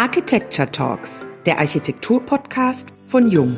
Architecture 0.00 0.72
Talks, 0.72 1.26
der 1.44 1.58
Architektur-Podcast 1.58 2.88
von 3.08 3.30
Jung. 3.30 3.54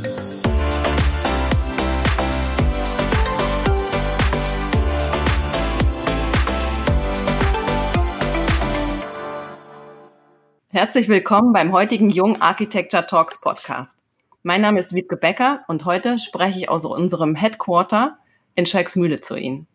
Herzlich 10.67 11.09
willkommen 11.09 11.53
beim 11.53 11.71
heutigen 11.71 12.11
Jung 12.11 12.41
Architecture 12.41 13.07
Talks 13.07 13.41
Podcast. 13.41 14.01
Mein 14.43 14.63
Name 14.63 14.81
ist 14.81 14.97
Wiebke 14.97 15.17
Becker 15.17 15.63
und 15.69 15.85
heute 15.85 16.19
spreche 16.19 16.59
ich 16.59 16.69
aus 16.69 16.85
unserem 16.85 17.37
Headquarter 17.37 18.19
in 18.57 18.67
Schalksmühle 18.67 19.21
zu 19.21 19.37
Ihnen. 19.37 19.69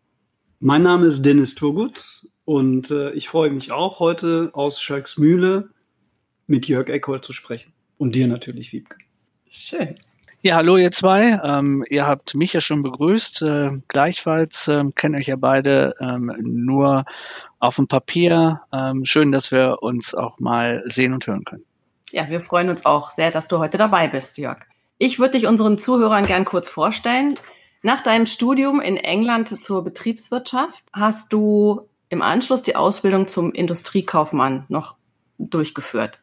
Mein 0.59 0.83
Name 0.83 1.05
ist 1.07 1.21
Dennis 1.21 1.55
Turgut 1.55 2.27
und 2.43 2.91
äh, 2.91 3.11
ich 3.11 3.29
freue 3.29 3.51
mich 3.51 3.71
auch 3.71 4.01
heute 4.01 4.49
aus 4.51 4.81
Schalksmühle 4.81 5.69
mit 6.47 6.67
Jörg 6.67 6.89
Eckhold 6.89 7.23
zu 7.23 7.33
sprechen. 7.33 7.73
Und 7.97 8.15
dir 8.15 8.27
natürlich, 8.27 8.73
Wiebke. 8.73 8.97
Schön. 9.49 9.95
Ja, 10.41 10.55
hallo 10.55 10.77
ihr 10.77 10.91
zwei. 10.91 11.39
Ähm, 11.43 11.83
ihr 11.89 12.05
habt 12.05 12.35
mich 12.35 12.53
ja 12.53 12.61
schon 12.61 12.83
begrüßt. 12.83 13.41
Äh, 13.41 13.71
gleichfalls 13.87 14.67
ähm, 14.67 14.93
kennen 14.95 15.15
euch 15.15 15.27
ja 15.27 15.35
beide 15.35 15.95
ähm, 15.99 16.31
nur 16.39 17.05
auf 17.59 17.75
dem 17.75 17.87
Papier. 17.87 18.61
Ähm, 18.71 19.03
schön, 19.03 19.31
dass 19.31 19.51
wir 19.51 19.81
uns 19.81 20.13
auch 20.13 20.39
mal 20.39 20.83
sehen 20.85 21.13
und 21.13 21.25
hören 21.25 21.43
können. 21.43 21.65
Ja, 22.11 22.29
wir 22.29 22.39
freuen 22.39 22.69
uns 22.69 22.85
auch 22.85 23.11
sehr, 23.11 23.31
dass 23.31 23.47
du 23.47 23.57
heute 23.57 23.77
dabei 23.77 24.07
bist, 24.07 24.37
Jörg. 24.37 24.59
Ich 24.99 25.19
würde 25.19 25.33
dich 25.33 25.47
unseren 25.47 25.77
Zuhörern 25.77 26.25
gern 26.25 26.45
kurz 26.45 26.69
vorstellen. 26.69 27.35
Nach 27.81 28.01
deinem 28.01 28.25
Studium 28.25 28.79
in 28.79 28.97
England 28.97 29.63
zur 29.63 29.83
Betriebswirtschaft 29.83 30.83
hast 30.93 31.33
du 31.33 31.87
im 32.09 32.21
Anschluss 32.21 32.61
die 32.61 32.75
Ausbildung 32.75 33.27
zum 33.27 33.51
Industriekaufmann 33.51 34.65
noch 34.69 34.95
durchgeführt. 35.39 36.19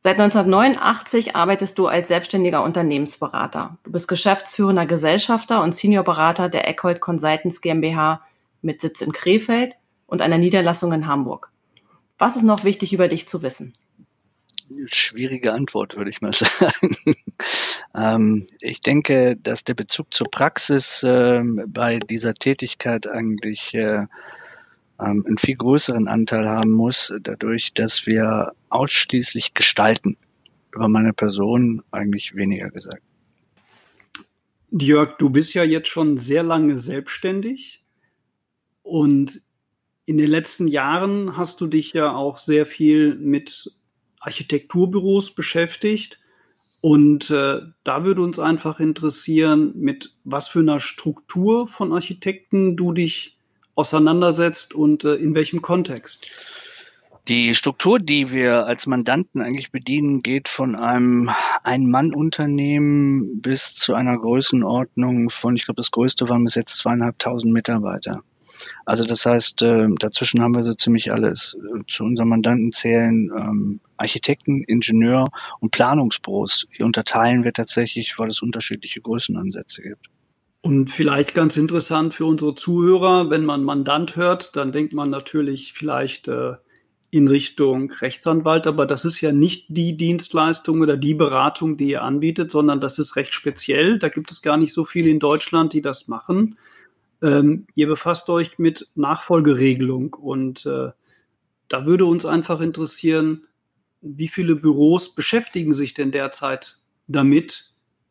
Seit 0.00 0.20
1989 0.20 1.34
arbeitest 1.34 1.76
du 1.76 1.88
als 1.88 2.06
selbstständiger 2.06 2.62
Unternehmensberater. 2.62 3.78
Du 3.82 3.90
bist 3.90 4.06
geschäftsführender 4.06 4.86
Gesellschafter 4.86 5.60
und 5.60 5.74
Seniorberater 5.74 6.48
der 6.48 6.68
Eckhold 6.68 7.00
Consultants 7.00 7.60
GmbH 7.60 8.22
mit 8.62 8.80
Sitz 8.80 9.00
in 9.00 9.10
Krefeld 9.10 9.74
und 10.06 10.22
einer 10.22 10.38
Niederlassung 10.38 10.92
in 10.92 11.08
Hamburg. 11.08 11.50
Was 12.16 12.36
ist 12.36 12.44
noch 12.44 12.62
wichtig 12.62 12.92
über 12.92 13.08
dich 13.08 13.26
zu 13.26 13.42
wissen? 13.42 13.74
Schwierige 14.86 15.52
Antwort, 15.52 15.96
würde 15.96 16.10
ich 16.10 16.20
mal 16.20 16.32
sagen. 16.32 16.96
ähm, 17.96 18.46
ich 18.60 18.82
denke, 18.82 19.36
dass 19.36 19.64
der 19.64 19.74
Bezug 19.74 20.14
zur 20.14 20.30
Praxis 20.30 21.02
äh, 21.02 21.42
bei 21.66 21.98
dieser 21.98 22.34
Tätigkeit 22.34 23.08
eigentlich 23.08 23.74
äh, 23.74 24.06
ähm, 25.00 25.24
einen 25.26 25.38
viel 25.38 25.56
größeren 25.56 26.08
Anteil 26.08 26.48
haben 26.48 26.72
muss, 26.72 27.12
dadurch, 27.22 27.74
dass 27.74 28.06
wir 28.06 28.52
ausschließlich 28.68 29.54
gestalten. 29.54 30.16
Über 30.74 30.88
meine 30.88 31.12
Person 31.12 31.82
eigentlich 31.90 32.34
weniger 32.34 32.70
gesagt. 32.70 33.02
Jörg, 34.70 35.16
du 35.18 35.30
bist 35.30 35.54
ja 35.54 35.64
jetzt 35.64 35.88
schon 35.88 36.18
sehr 36.18 36.42
lange 36.42 36.76
selbstständig 36.76 37.84
und 38.82 39.40
in 40.04 40.18
den 40.18 40.30
letzten 40.30 40.68
Jahren 40.68 41.36
hast 41.36 41.60
du 41.60 41.66
dich 41.66 41.92
ja 41.92 42.14
auch 42.14 42.38
sehr 42.38 42.66
viel 42.66 43.14
mit 43.14 43.70
Architekturbüros 44.20 45.34
beschäftigt. 45.34 46.18
Und 46.80 47.30
äh, 47.30 47.60
da 47.84 48.04
würde 48.04 48.22
uns 48.22 48.38
einfach 48.38 48.80
interessieren, 48.80 49.72
mit 49.76 50.14
was 50.24 50.48
für 50.48 50.60
einer 50.60 50.80
Struktur 50.80 51.66
von 51.68 51.92
Architekten 51.92 52.76
du 52.76 52.92
dich 52.92 53.37
auseinandersetzt 53.78 54.74
und 54.74 55.04
äh, 55.04 55.14
in 55.14 55.34
welchem 55.34 55.62
Kontext? 55.62 56.26
Die 57.28 57.54
Struktur, 57.54 58.00
die 58.00 58.30
wir 58.30 58.66
als 58.66 58.86
Mandanten 58.86 59.42
eigentlich 59.42 59.70
bedienen, 59.70 60.22
geht 60.22 60.48
von 60.48 60.74
einem 60.74 61.30
Ein-Mann-Unternehmen 61.62 63.40
bis 63.40 63.74
zu 63.74 63.94
einer 63.94 64.18
Größenordnung 64.18 65.30
von, 65.30 65.54
ich 65.54 65.66
glaube, 65.66 65.76
das 65.76 65.90
größte 65.90 66.28
waren 66.28 66.42
bis 66.44 66.54
jetzt 66.54 66.78
zweieinhalbtausend 66.78 67.52
Mitarbeiter. 67.52 68.22
Also 68.84 69.04
das 69.04 69.24
heißt, 69.26 69.62
äh, 69.62 69.86
dazwischen 70.00 70.42
haben 70.42 70.56
wir 70.56 70.64
so 70.64 70.74
ziemlich 70.74 71.12
alles. 71.12 71.56
Zu 71.88 72.04
unseren 72.04 72.28
Mandanten 72.28 72.72
zählen 72.72 73.30
ähm, 73.36 73.80
Architekten, 73.96 74.64
Ingenieur 74.64 75.26
und 75.60 75.70
Planungsbüros. 75.70 76.66
Die 76.76 76.82
unterteilen 76.82 77.44
wir 77.44 77.52
tatsächlich, 77.52 78.18
weil 78.18 78.30
es 78.30 78.42
unterschiedliche 78.42 79.00
Größenansätze 79.00 79.82
gibt. 79.82 80.08
Und 80.60 80.90
vielleicht 80.90 81.34
ganz 81.34 81.56
interessant 81.56 82.14
für 82.14 82.26
unsere 82.26 82.54
Zuhörer, 82.54 83.30
wenn 83.30 83.44
man 83.44 83.64
Mandant 83.64 84.16
hört, 84.16 84.56
dann 84.56 84.72
denkt 84.72 84.92
man 84.92 85.08
natürlich 85.08 85.72
vielleicht 85.72 86.26
äh, 86.26 86.54
in 87.10 87.28
Richtung 87.28 87.90
Rechtsanwalt, 87.90 88.66
aber 88.66 88.84
das 88.84 89.04
ist 89.04 89.20
ja 89.20 89.32
nicht 89.32 89.66
die 89.68 89.96
Dienstleistung 89.96 90.80
oder 90.80 90.96
die 90.96 91.14
Beratung, 91.14 91.76
die 91.76 91.90
ihr 91.90 92.02
anbietet, 92.02 92.50
sondern 92.50 92.80
das 92.80 92.98
ist 92.98 93.16
recht 93.16 93.32
speziell. 93.32 93.98
Da 93.98 94.08
gibt 94.08 94.30
es 94.30 94.42
gar 94.42 94.56
nicht 94.56 94.74
so 94.74 94.84
viele 94.84 95.08
in 95.08 95.20
Deutschland, 95.20 95.72
die 95.72 95.80
das 95.80 96.08
machen. 96.08 96.58
Ähm, 97.22 97.66
ihr 97.74 97.86
befasst 97.86 98.28
euch 98.28 98.58
mit 98.58 98.88
Nachfolgeregelung 98.94 100.14
und 100.14 100.66
äh, 100.66 100.90
da 101.68 101.86
würde 101.86 102.04
uns 102.04 102.26
einfach 102.26 102.60
interessieren, 102.60 103.46
wie 104.00 104.28
viele 104.28 104.54
Büros 104.54 105.14
beschäftigen 105.14 105.72
sich 105.72 105.94
denn 105.94 106.10
derzeit 106.10 106.78
damit, 107.06 107.67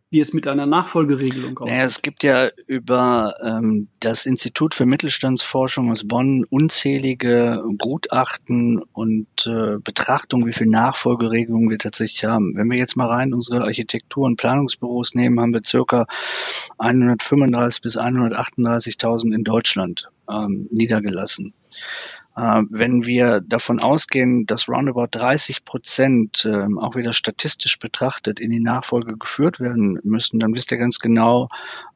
wie 0.09 0.21
es 0.21 0.31
mit 0.33 0.47
einer 0.47 0.65
Nachfolgeregelung 0.65 1.57
aussieht. 1.59 1.73
Naja, 1.73 1.85
es 1.85 2.01
gibt 2.01 2.23
ja 2.23 2.49
über 2.65 3.35
ähm, 3.43 3.89
das 3.99 4.25
Institut 4.25 4.73
für 4.73 4.85
Mittelstandsforschung 4.85 5.91
aus 5.91 6.07
Bonn 6.07 6.45
unzählige 6.49 7.61
Gutachten 7.77 8.81
und 8.93 9.27
äh, 9.47 9.79
Betrachtungen, 9.83 10.47
wie 10.47 10.53
viel 10.53 10.67
Nachfolgeregelungen 10.67 11.69
wir 11.69 11.77
tatsächlich 11.77 12.23
haben. 12.23 12.55
Wenn 12.55 12.69
wir 12.69 12.77
jetzt 12.77 12.95
mal 12.95 13.07
rein 13.07 13.33
unsere 13.33 13.63
Architektur- 13.63 14.25
und 14.25 14.37
Planungsbüros 14.37 15.13
nehmen, 15.13 15.41
haben 15.41 15.53
wir 15.53 15.61
circa 15.65 16.05
135 16.77 17.81
bis 17.81 17.97
138.000 17.97 19.35
in 19.35 19.43
Deutschland 19.43 20.09
ähm, 20.29 20.67
niedergelassen. 20.71 21.53
Äh, 22.37 22.63
wenn 22.69 23.05
wir 23.05 23.41
davon 23.41 23.79
ausgehen, 23.79 24.45
dass 24.45 24.69
roundabout 24.69 25.07
30 25.11 25.65
Prozent 25.65 26.45
äh, 26.45 26.67
auch 26.79 26.95
wieder 26.95 27.11
statistisch 27.11 27.79
betrachtet 27.79 28.39
in 28.39 28.51
die 28.51 28.59
Nachfolge 28.59 29.17
geführt 29.17 29.59
werden 29.59 29.99
müssen, 30.03 30.39
dann 30.39 30.53
wisst 30.53 30.71
ihr 30.71 30.77
ganz 30.77 30.99
genau, 30.99 31.49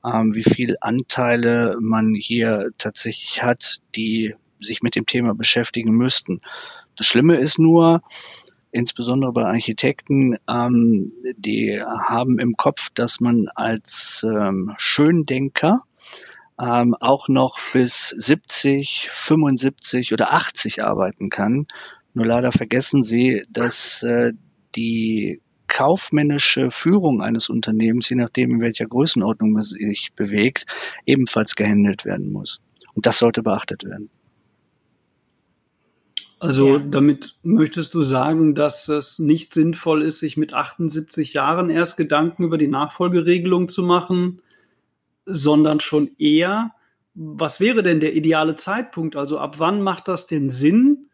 äh, 0.03 0.09
wie 0.09 0.43
viel 0.43 0.77
Anteile 0.81 1.77
man 1.79 2.15
hier 2.15 2.71
tatsächlich 2.79 3.43
hat, 3.43 3.81
die 3.95 4.33
sich 4.59 4.81
mit 4.81 4.95
dem 4.95 5.05
Thema 5.05 5.35
beschäftigen 5.35 5.95
müssten. 5.95 6.41
Das 6.97 7.05
Schlimme 7.05 7.35
ist 7.35 7.59
nur, 7.59 8.01
insbesondere 8.71 9.33
bei 9.33 9.45
Architekten, 9.45 10.37
ähm, 10.49 11.11
die 11.37 11.79
haben 11.83 12.39
im 12.39 12.57
Kopf, 12.57 12.89
dass 12.95 13.19
man 13.19 13.47
als 13.53 14.25
ähm, 14.27 14.73
Schöndenker 14.77 15.83
ähm, 16.59 16.95
auch 16.99 17.27
noch 17.27 17.57
bis 17.73 18.09
70, 18.09 19.09
75 19.11 20.13
oder 20.13 20.33
80 20.33 20.83
arbeiten 20.83 21.29
kann. 21.29 21.67
Nur 22.13 22.25
leider 22.25 22.51
vergessen 22.51 23.03
Sie, 23.03 23.43
dass 23.49 24.03
äh, 24.03 24.33
die 24.75 25.41
kaufmännische 25.67 26.69
Führung 26.69 27.21
eines 27.21 27.49
Unternehmens, 27.49 28.09
je 28.09 28.17
nachdem 28.17 28.51
in 28.51 28.61
welcher 28.61 28.85
Größenordnung 28.85 29.51
man 29.51 29.61
sich 29.61 30.11
bewegt, 30.15 30.65
ebenfalls 31.05 31.55
gehandelt 31.55 32.03
werden 32.03 32.31
muss. 32.31 32.59
Und 32.93 33.05
das 33.05 33.19
sollte 33.19 33.41
beachtet 33.41 33.85
werden. 33.85 34.09
Also 36.41 36.77
ja. 36.77 36.79
damit 36.79 37.35
möchtest 37.43 37.93
du 37.93 38.01
sagen, 38.01 38.55
dass 38.55 38.89
es 38.89 39.19
nicht 39.19 39.53
sinnvoll 39.53 40.01
ist, 40.01 40.19
sich 40.19 40.37
mit 40.37 40.55
78 40.55 41.33
Jahren 41.33 41.69
erst 41.69 41.97
Gedanken 41.97 42.43
über 42.43 42.57
die 42.57 42.67
Nachfolgeregelung 42.67 43.69
zu 43.69 43.83
machen, 43.83 44.41
sondern 45.33 45.79
schon 45.79 46.11
eher, 46.17 46.73
was 47.13 47.59
wäre 47.59 47.83
denn 47.83 47.99
der 47.99 48.15
ideale 48.15 48.55
Zeitpunkt? 48.55 49.15
Also 49.15 49.37
ab 49.39 49.59
wann 49.59 49.81
macht 49.81 50.07
das 50.07 50.27
den 50.27 50.49
Sinn, 50.49 51.07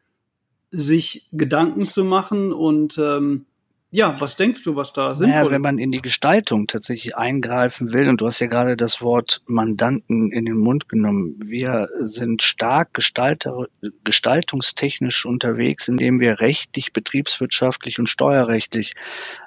sich 0.70 1.30
Gedanken 1.32 1.86
zu 1.86 2.04
machen 2.04 2.52
und 2.52 2.98
ähm, 2.98 3.46
ja, 3.90 4.20
was 4.20 4.36
denkst 4.36 4.64
du, 4.64 4.76
was 4.76 4.92
da 4.92 5.16
sinnvoll 5.16 5.44
naja, 5.44 5.52
wenn 5.52 5.62
man 5.62 5.78
in 5.78 5.94
die 5.94 6.02
Gestaltung 6.02 6.68
tatsächlich 6.68 7.16
eingreifen 7.16 7.94
will, 7.94 8.10
und 8.10 8.20
du 8.20 8.26
hast 8.26 8.40
ja 8.40 8.48
gerade 8.48 8.76
das 8.76 9.02
Wort 9.02 9.42
Mandanten 9.46 10.30
in 10.34 10.44
den 10.44 10.58
Mund 10.58 10.90
genommen, 10.90 11.40
wir 11.42 11.88
sind 12.02 12.44
stark 12.44 12.94
gestalter, 12.94 13.68
gestaltungstechnisch 14.04 15.26
unterwegs, 15.26 15.88
indem 15.88 16.20
wir 16.20 16.42
rechtlich, 16.42 16.92
betriebswirtschaftlich 16.92 17.98
und 17.98 18.10
steuerrechtlich 18.10 18.94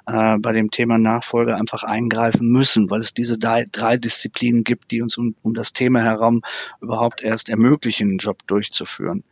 äh, 0.07 0.37
bei 0.39 0.53
dem 0.53 0.71
Thema 0.71 0.97
Nachfolge 0.97 1.55
einfach 1.55 1.83
eingreifen 1.83 2.47
müssen, 2.47 2.89
weil 2.89 3.01
es 3.01 3.13
diese 3.13 3.37
drei, 3.37 3.65
drei 3.71 3.97
Disziplinen 3.97 4.63
gibt, 4.63 4.89
die 4.89 5.03
uns 5.03 5.19
um, 5.19 5.35
um 5.43 5.53
das 5.53 5.71
Thema 5.71 6.01
herum 6.01 6.41
überhaupt 6.81 7.21
erst 7.21 7.49
ermöglichen, 7.49 8.09
den 8.09 8.17
Job 8.17 8.39
durchzuführen. 8.47 9.23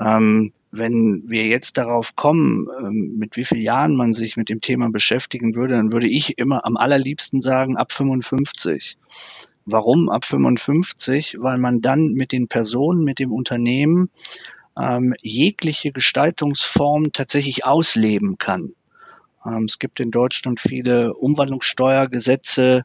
Ähm, 0.00 0.52
wenn 0.70 1.22
wir 1.26 1.46
jetzt 1.46 1.78
darauf 1.78 2.16
kommen, 2.16 2.68
ähm, 2.78 3.16
mit 3.18 3.36
wie 3.36 3.44
vielen 3.44 3.62
Jahren 3.62 3.96
man 3.96 4.12
sich 4.12 4.36
mit 4.36 4.48
dem 4.48 4.60
Thema 4.60 4.90
beschäftigen 4.90 5.54
würde, 5.54 5.74
dann 5.74 5.92
würde 5.92 6.08
ich 6.08 6.38
immer 6.38 6.64
am 6.64 6.76
allerliebsten 6.76 7.40
sagen, 7.40 7.76
ab 7.76 7.92
55. 7.92 8.98
Warum 9.64 10.08
ab 10.08 10.24
55? 10.24 11.36
Weil 11.38 11.58
man 11.58 11.80
dann 11.80 12.12
mit 12.12 12.32
den 12.32 12.48
Personen, 12.48 13.04
mit 13.04 13.18
dem 13.18 13.32
Unternehmen 13.32 14.10
ähm, 14.78 15.14
jegliche 15.22 15.92
Gestaltungsform 15.92 17.12
tatsächlich 17.12 17.64
ausleben 17.64 18.38
kann. 18.38 18.74
Ähm, 19.44 19.64
es 19.64 19.78
gibt 19.78 20.00
in 20.00 20.10
Deutschland 20.10 20.60
viele 20.60 21.14
Umwandlungssteuergesetze, 21.14 22.82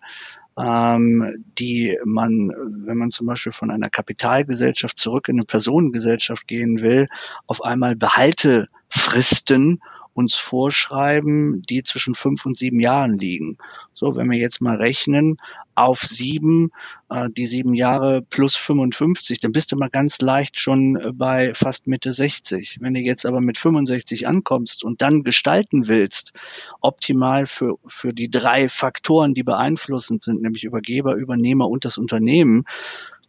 ähm, 0.58 1.46
die 1.58 1.98
man, 2.04 2.50
wenn 2.86 2.98
man 2.98 3.12
zum 3.12 3.28
Beispiel 3.28 3.52
von 3.52 3.72
einer 3.72 3.90
Kapitalgesellschaft 3.90 5.00
zurück 5.00 5.30
in 5.30 5.36
eine 5.36 5.46
Personengesellschaft 5.46 6.48
gehen 6.48 6.82
will, 6.82 7.08
auf 7.48 7.64
einmal 7.64 7.96
Behaltefristen 7.96 9.82
uns 10.14 10.36
vorschreiben, 10.36 11.62
die 11.64 11.84
zwischen 11.84 12.16
fünf 12.16 12.46
und 12.46 12.58
sieben 12.58 12.80
Jahren 12.80 13.18
liegen. 13.18 13.58
So, 13.94 14.16
wenn 14.16 14.30
wir 14.30 14.38
jetzt 14.38 14.62
mal 14.62 14.76
rechnen, 14.76 15.38
auf 15.76 16.02
sieben, 16.02 16.72
äh, 17.10 17.30
die 17.30 17.46
sieben 17.46 17.74
Jahre 17.74 18.22
plus 18.22 18.56
55, 18.56 19.40
dann 19.40 19.52
bist 19.52 19.72
du 19.72 19.78
mal 19.78 19.90
ganz 19.90 20.20
leicht 20.20 20.60
schon 20.60 20.96
äh, 20.98 21.12
bei 21.14 21.54
fast 21.54 21.88
Mitte 21.88 22.12
60. 22.12 22.78
Wenn 22.82 22.94
du 22.94 23.00
jetzt 23.00 23.26
aber 23.26 23.42
mit 23.42 23.58
65 23.58 24.28
ankommst 24.28 24.84
und 24.84 25.02
dann 25.02 25.24
gestalten 25.24 25.88
willst, 25.88 26.34
optimal 26.82 27.46
für, 27.46 27.76
für 27.88 28.14
die 28.14 28.30
drei 28.30 28.70
Faktoren, 28.70 29.34
die 29.34 29.44
beeinflussend 29.44 30.24
sind, 30.24 30.42
nämlich 30.42 30.64
Übergeber, 30.64 31.16
Übernehmer 31.16 31.70
und 31.70 31.86
das 31.86 31.98
Unternehmen, 31.98 32.66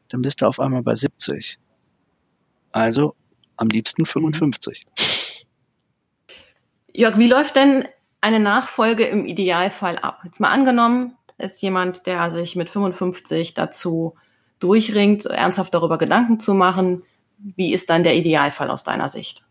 dann 0.08 0.22
bist 0.22 0.42
du 0.42 0.46
auf 0.46 0.58
einmal 0.60 0.82
bei 0.82 0.94
70. 0.94 1.58
Also 2.72 3.14
am 3.56 3.68
liebsten 3.68 4.04
55. 4.04 4.86
Jörg, 6.94 7.18
wie 7.18 7.28
läuft 7.28 7.56
denn 7.56 7.88
eine 8.20 8.40
Nachfolge 8.40 9.04
im 9.04 9.24
Idealfall 9.26 9.98
ab? 9.98 10.20
Jetzt 10.24 10.40
mal 10.40 10.50
angenommen, 10.50 11.16
ist 11.38 11.62
jemand, 11.62 12.06
der 12.06 12.30
sich 12.30 12.56
mit 12.56 12.70
55 12.70 13.54
dazu 13.54 14.14
durchringt, 14.60 15.26
ernsthaft 15.26 15.74
darüber 15.74 15.98
Gedanken 15.98 16.38
zu 16.38 16.54
machen. 16.54 17.02
Wie 17.38 17.72
ist 17.72 17.90
dann 17.90 18.04
der 18.04 18.14
Idealfall 18.14 18.70
aus 18.70 18.84
deiner 18.84 19.10
Sicht? 19.10 19.42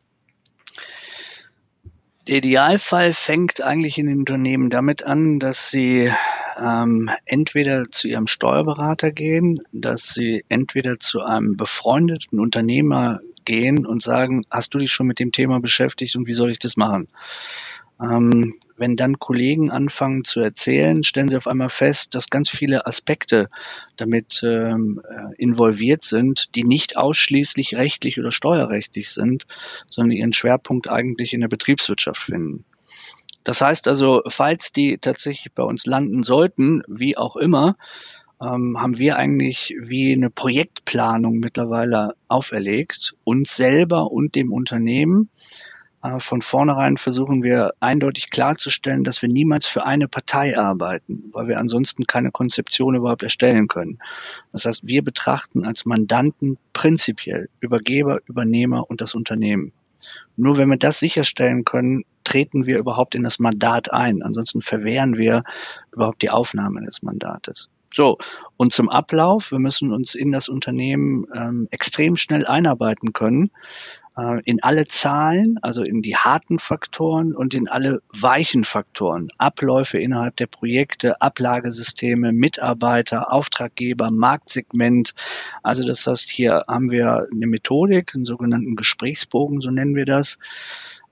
Der 2.27 2.37
Idealfall 2.37 3.13
fängt 3.13 3.61
eigentlich 3.61 3.97
in 3.97 4.05
den 4.07 4.19
Unternehmen 4.19 4.69
damit 4.69 5.03
an, 5.03 5.39
dass 5.39 5.69
sie 5.69 6.13
ähm, 6.57 7.09
entweder 7.25 7.85
zu 7.87 8.07
ihrem 8.07 8.27
Steuerberater 8.27 9.11
gehen, 9.11 9.61
dass 9.71 10.13
sie 10.13 10.45
entweder 10.47 10.99
zu 10.99 11.21
einem 11.21 11.57
befreundeten 11.57 12.39
Unternehmer 12.39 13.19
gehen 13.45 13.85
und 13.85 14.01
sagen, 14.01 14.45
hast 14.49 14.73
du 14.73 14.79
dich 14.79 14.91
schon 14.91 15.07
mit 15.07 15.19
dem 15.19 15.31
Thema 15.31 15.59
beschäftigt 15.59 16.15
und 16.15 16.27
wie 16.27 16.33
soll 16.33 16.51
ich 16.51 16.59
das 16.59 16.77
machen? 16.77 17.07
Ähm, 18.01 18.55
wenn 18.77 18.95
dann 18.95 19.19
Kollegen 19.19 19.69
anfangen 19.69 20.23
zu 20.23 20.39
erzählen, 20.39 21.03
stellen 21.03 21.29
sie 21.29 21.37
auf 21.37 21.47
einmal 21.47 21.69
fest, 21.69 22.15
dass 22.15 22.31
ganz 22.31 22.49
viele 22.49 22.87
Aspekte 22.87 23.49
damit 23.95 24.41
ähm, 24.43 25.01
äh, 25.07 25.35
involviert 25.37 26.03
sind, 26.03 26.55
die 26.55 26.63
nicht 26.63 26.97
ausschließlich 26.97 27.75
rechtlich 27.75 28.19
oder 28.19 28.31
steuerrechtlich 28.31 29.11
sind, 29.11 29.45
sondern 29.85 30.17
ihren 30.17 30.33
Schwerpunkt 30.33 30.89
eigentlich 30.89 31.33
in 31.33 31.41
der 31.41 31.47
Betriebswirtschaft 31.47 32.21
finden. 32.21 32.65
Das 33.43 33.61
heißt 33.61 33.87
also, 33.87 34.21
falls 34.27 34.71
die 34.71 34.97
tatsächlich 34.97 35.53
bei 35.53 35.63
uns 35.63 35.85
landen 35.85 36.23
sollten, 36.23 36.81
wie 36.87 37.17
auch 37.17 37.35
immer, 37.35 37.75
ähm, 38.41 38.81
haben 38.81 38.97
wir 38.97 39.17
eigentlich 39.17 39.75
wie 39.79 40.13
eine 40.13 40.29
Projektplanung 40.29 41.37
mittlerweile 41.37 42.15
auferlegt, 42.27 43.15
uns 43.23 43.55
selber 43.55 44.11
und 44.11 44.35
dem 44.35 44.51
Unternehmen. 44.51 45.29
Äh, 46.01 46.19
von 46.19 46.41
vornherein 46.41 46.97
versuchen 46.97 47.43
wir 47.43 47.73
eindeutig 47.79 48.31
klarzustellen, 48.31 49.03
dass 49.03 49.21
wir 49.21 49.29
niemals 49.29 49.67
für 49.67 49.85
eine 49.85 50.07
Partei 50.07 50.57
arbeiten, 50.57 51.29
weil 51.31 51.47
wir 51.47 51.59
ansonsten 51.59 52.05
keine 52.05 52.31
Konzeption 52.31 52.95
überhaupt 52.95 53.21
erstellen 53.21 53.67
können. 53.67 53.99
Das 54.51 54.65
heißt, 54.65 54.87
wir 54.87 55.03
betrachten 55.03 55.63
als 55.65 55.85
Mandanten 55.85 56.57
prinzipiell 56.73 57.47
Übergeber, 57.59 58.21
Übernehmer 58.25 58.89
und 58.89 59.01
das 59.01 59.13
Unternehmen. 59.13 59.71
Nur 60.35 60.57
wenn 60.57 60.69
wir 60.69 60.77
das 60.77 60.99
sicherstellen 60.99 61.65
können, 61.65 62.05
treten 62.23 62.65
wir 62.65 62.79
überhaupt 62.79 63.13
in 63.13 63.23
das 63.23 63.37
Mandat 63.37 63.91
ein. 63.91 64.23
Ansonsten 64.23 64.61
verwehren 64.61 65.17
wir 65.17 65.43
überhaupt 65.91 66.23
die 66.23 66.29
Aufnahme 66.31 66.81
des 66.83 67.03
Mandates. 67.03 67.69
So, 67.93 68.17
und 68.55 68.71
zum 68.71 68.89
Ablauf, 68.89 69.51
wir 69.51 69.59
müssen 69.59 69.91
uns 69.91 70.15
in 70.15 70.31
das 70.31 70.47
Unternehmen 70.47 71.25
ähm, 71.35 71.67
extrem 71.71 72.15
schnell 72.15 72.45
einarbeiten 72.45 73.11
können, 73.11 73.51
äh, 74.17 74.41
in 74.45 74.63
alle 74.63 74.85
Zahlen, 74.85 75.57
also 75.61 75.83
in 75.83 76.01
die 76.01 76.15
harten 76.15 76.57
Faktoren 76.57 77.35
und 77.35 77.53
in 77.53 77.67
alle 77.67 78.01
weichen 78.13 78.63
Faktoren, 78.63 79.29
Abläufe 79.37 79.97
innerhalb 79.97 80.37
der 80.37 80.47
Projekte, 80.47 81.21
Ablagesysteme, 81.21 82.31
Mitarbeiter, 82.31 83.33
Auftraggeber, 83.33 84.09
Marktsegment. 84.09 85.13
Also 85.63 85.85
das 85.85 86.07
heißt, 86.07 86.29
hier 86.29 86.63
haben 86.67 86.91
wir 86.91 87.27
eine 87.31 87.47
Methodik, 87.47 88.15
einen 88.15 88.25
sogenannten 88.25 88.75
Gesprächsbogen, 88.75 89.59
so 89.59 89.69
nennen 89.69 89.95
wir 89.95 90.05
das, 90.05 90.37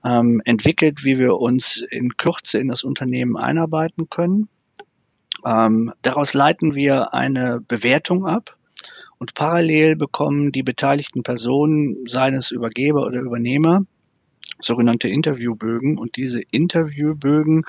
ähm, 0.02 0.40
entwickelt, 0.46 1.04
wie 1.04 1.18
wir 1.18 1.36
uns 1.36 1.76
in 1.76 2.16
Kürze 2.16 2.58
in 2.58 2.68
das 2.68 2.84
Unternehmen 2.84 3.36
einarbeiten 3.36 4.08
können. 4.08 4.48
Ähm, 5.44 5.92
daraus 6.02 6.34
leiten 6.34 6.74
wir 6.74 7.14
eine 7.14 7.60
Bewertung 7.60 8.26
ab 8.26 8.56
und 9.18 9.34
parallel 9.34 9.96
bekommen 9.96 10.50
die 10.50 10.62
beteiligten 10.62 11.22
Personen, 11.22 12.06
seines 12.06 12.50
Übergeber 12.50 13.04
oder 13.04 13.20
Übernehmer, 13.20 13.84
sogenannte 14.60 15.08
Interviewbögen. 15.08 15.98
Und 15.98 16.16
diese 16.16 16.40
Interviewbögen 16.50 17.64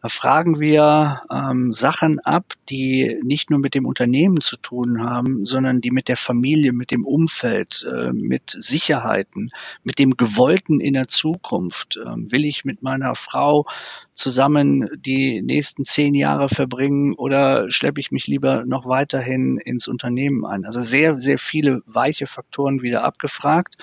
da 0.00 0.08
fragen 0.08 0.60
wir 0.60 1.22
ähm, 1.28 1.72
Sachen 1.72 2.20
ab, 2.20 2.52
die 2.68 3.18
nicht 3.24 3.50
nur 3.50 3.58
mit 3.58 3.74
dem 3.74 3.84
Unternehmen 3.84 4.40
zu 4.40 4.56
tun 4.56 5.02
haben, 5.02 5.44
sondern 5.44 5.80
die 5.80 5.90
mit 5.90 6.06
der 6.08 6.16
Familie, 6.16 6.72
mit 6.72 6.92
dem 6.92 7.04
Umfeld, 7.04 7.84
äh, 7.90 8.12
mit 8.12 8.50
Sicherheiten, 8.50 9.50
mit 9.82 9.98
dem 9.98 10.16
Gewollten 10.16 10.78
in 10.80 10.94
der 10.94 11.08
Zukunft. 11.08 11.98
Ähm, 12.04 12.30
will 12.30 12.44
ich 12.44 12.64
mit 12.64 12.80
meiner 12.80 13.16
Frau 13.16 13.66
zusammen 14.12 14.88
die 14.94 15.42
nächsten 15.42 15.84
zehn 15.84 16.14
Jahre 16.14 16.48
verbringen 16.48 17.14
oder 17.14 17.70
schleppe 17.72 17.98
ich 18.00 18.12
mich 18.12 18.28
lieber 18.28 18.64
noch 18.64 18.86
weiterhin 18.86 19.58
ins 19.58 19.88
Unternehmen 19.88 20.46
ein? 20.46 20.64
Also 20.64 20.80
sehr, 20.80 21.18
sehr 21.18 21.38
viele 21.38 21.82
weiche 21.86 22.26
Faktoren 22.26 22.82
wieder 22.82 23.02
abgefragt. 23.02 23.76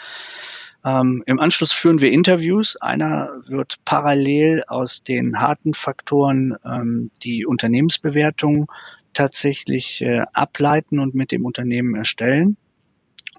Ähm, 0.85 1.23
Im 1.25 1.39
Anschluss 1.39 1.71
führen 1.71 1.99
wir 1.99 2.11
Interviews. 2.11 2.75
Einer 2.75 3.41
wird 3.43 3.77
parallel 3.85 4.63
aus 4.67 5.01
den 5.01 5.39
harten 5.39 5.73
Faktoren 5.73 6.55
ähm, 6.63 7.09
die 7.23 7.47
Unternehmensbewertung 7.47 8.71
tatsächlich 9.13 10.01
äh, 10.01 10.25
ableiten 10.33 10.99
und 10.99 11.15
mit 11.15 11.31
dem 11.31 11.43
Unternehmen 11.43 11.95
erstellen. 11.95 12.57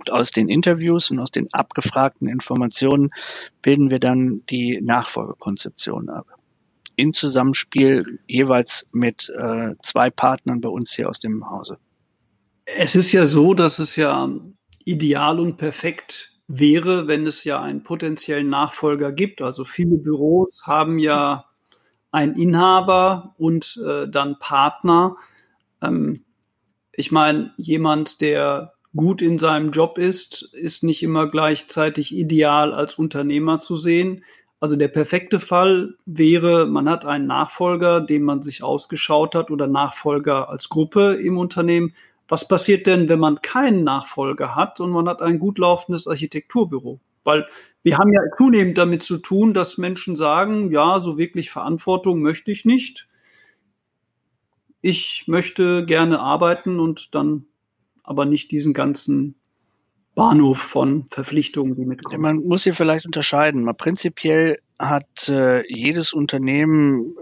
Und 0.00 0.10
aus 0.10 0.32
den 0.32 0.48
Interviews 0.48 1.10
und 1.10 1.20
aus 1.20 1.30
den 1.30 1.52
abgefragten 1.54 2.28
Informationen 2.28 3.10
bilden 3.62 3.90
wir 3.90 4.00
dann 4.00 4.42
die 4.50 4.80
Nachfolgekonzeption 4.82 6.08
ab. 6.10 6.26
In 6.96 7.12
Zusammenspiel 7.12 8.18
jeweils 8.26 8.88
mit 8.90 9.30
äh, 9.38 9.74
zwei 9.82 10.10
Partnern 10.10 10.60
bei 10.60 10.68
uns 10.68 10.94
hier 10.94 11.08
aus 11.08 11.20
dem 11.20 11.48
Hause. 11.48 11.78
Es 12.64 12.96
ist 12.96 13.12
ja 13.12 13.24
so, 13.24 13.54
dass 13.54 13.78
es 13.78 13.94
ja 13.94 14.28
ideal 14.84 15.38
und 15.38 15.56
perfekt 15.56 16.35
wäre, 16.48 17.08
wenn 17.08 17.26
es 17.26 17.44
ja 17.44 17.60
einen 17.60 17.82
potenziellen 17.82 18.48
Nachfolger 18.48 19.12
gibt. 19.12 19.42
Also 19.42 19.64
viele 19.64 19.96
Büros 19.98 20.62
haben 20.66 20.98
ja 20.98 21.46
einen 22.12 22.34
Inhaber 22.34 23.34
und 23.38 23.80
äh, 23.84 24.08
dann 24.08 24.38
Partner. 24.38 25.16
Ähm, 25.82 26.24
ich 26.92 27.12
meine, 27.12 27.52
jemand, 27.56 28.20
der 28.20 28.72
gut 28.94 29.20
in 29.20 29.38
seinem 29.38 29.70
Job 29.70 29.98
ist, 29.98 30.42
ist 30.54 30.82
nicht 30.82 31.02
immer 31.02 31.28
gleichzeitig 31.28 32.14
ideal 32.14 32.72
als 32.72 32.94
Unternehmer 32.94 33.58
zu 33.58 33.76
sehen. 33.76 34.24
Also 34.58 34.76
der 34.76 34.88
perfekte 34.88 35.38
Fall 35.38 35.94
wäre, 36.06 36.66
man 36.66 36.88
hat 36.88 37.04
einen 37.04 37.26
Nachfolger, 37.26 38.00
den 38.00 38.22
man 38.22 38.42
sich 38.42 38.62
ausgeschaut 38.62 39.34
hat 39.34 39.50
oder 39.50 39.66
Nachfolger 39.66 40.50
als 40.50 40.70
Gruppe 40.70 41.14
im 41.14 41.36
Unternehmen 41.36 41.94
was 42.28 42.48
passiert 42.48 42.86
denn, 42.86 43.08
wenn 43.08 43.20
man 43.20 43.40
keinen 43.40 43.84
Nachfolger 43.84 44.54
hat 44.54 44.80
und 44.80 44.90
man 44.90 45.08
hat 45.08 45.22
ein 45.22 45.38
gut 45.38 45.58
laufendes 45.58 46.06
Architekturbüro? 46.06 47.00
Weil 47.24 47.46
wir 47.82 47.98
haben 47.98 48.12
ja 48.12 48.20
zunehmend 48.36 48.78
damit 48.78 49.02
zu 49.02 49.18
tun, 49.18 49.52
dass 49.52 49.78
Menschen 49.78 50.16
sagen, 50.16 50.70
ja, 50.70 50.98
so 50.98 51.18
wirklich 51.18 51.50
Verantwortung 51.50 52.20
möchte 52.20 52.50
ich 52.50 52.64
nicht. 52.64 53.08
Ich 54.80 55.24
möchte 55.26 55.84
gerne 55.84 56.20
arbeiten 56.20 56.78
und 56.78 57.14
dann 57.14 57.46
aber 58.02 58.24
nicht 58.24 58.52
diesen 58.52 58.72
ganzen 58.72 59.34
Bahnhof 60.14 60.58
von 60.58 61.06
Verpflichtungen, 61.10 61.74
die 61.74 61.84
mitkommen. 61.84 62.22
Man 62.22 62.36
muss 62.36 62.64
hier 62.64 62.74
vielleicht 62.74 63.04
unterscheiden. 63.04 63.64
Mal 63.64 63.74
prinzipiell 63.74 64.58
hat 64.78 65.28
äh, 65.28 65.62
jedes 65.68 66.12
Unternehmen, 66.12 67.14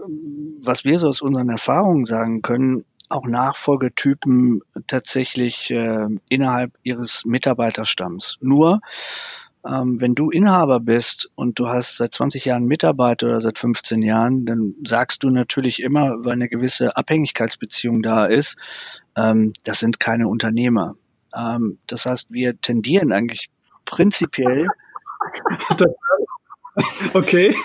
was 0.63 0.85
wir 0.85 0.99
so 0.99 1.09
aus 1.09 1.21
unseren 1.21 1.49
Erfahrungen 1.49 2.05
sagen 2.05 2.41
können, 2.41 2.85
auch 3.09 3.25
Nachfolgetypen 3.27 4.61
tatsächlich 4.87 5.71
äh, 5.71 6.07
innerhalb 6.29 6.73
ihres 6.83 7.23
Mitarbeiterstamms. 7.25 8.37
Nur 8.41 8.81
ähm, 9.65 9.99
wenn 9.99 10.13
du 10.13 10.29
Inhaber 10.29 10.79
bist 10.79 11.31
und 11.35 11.57
du 11.59 11.67
hast 11.67 11.97
seit 11.97 12.13
20 12.13 12.45
Jahren 12.45 12.65
Mitarbeiter 12.65 13.27
oder 13.27 13.41
seit 13.41 13.57
15 13.57 14.01
Jahren, 14.01 14.45
dann 14.45 14.75
sagst 14.85 15.23
du 15.23 15.29
natürlich 15.29 15.81
immer, 15.81 16.23
weil 16.23 16.33
eine 16.33 16.49
gewisse 16.49 16.95
Abhängigkeitsbeziehung 16.95 18.03
da 18.03 18.25
ist, 18.25 18.57
ähm, 19.15 19.53
das 19.63 19.79
sind 19.79 19.99
keine 19.99 20.27
Unternehmer. 20.27 20.95
Ähm, 21.35 21.79
das 21.87 22.05
heißt, 22.05 22.31
wir 22.31 22.59
tendieren 22.61 23.11
eigentlich 23.11 23.49
prinzipiell 23.85 24.67
das, 25.77 25.95
okay, 27.13 27.55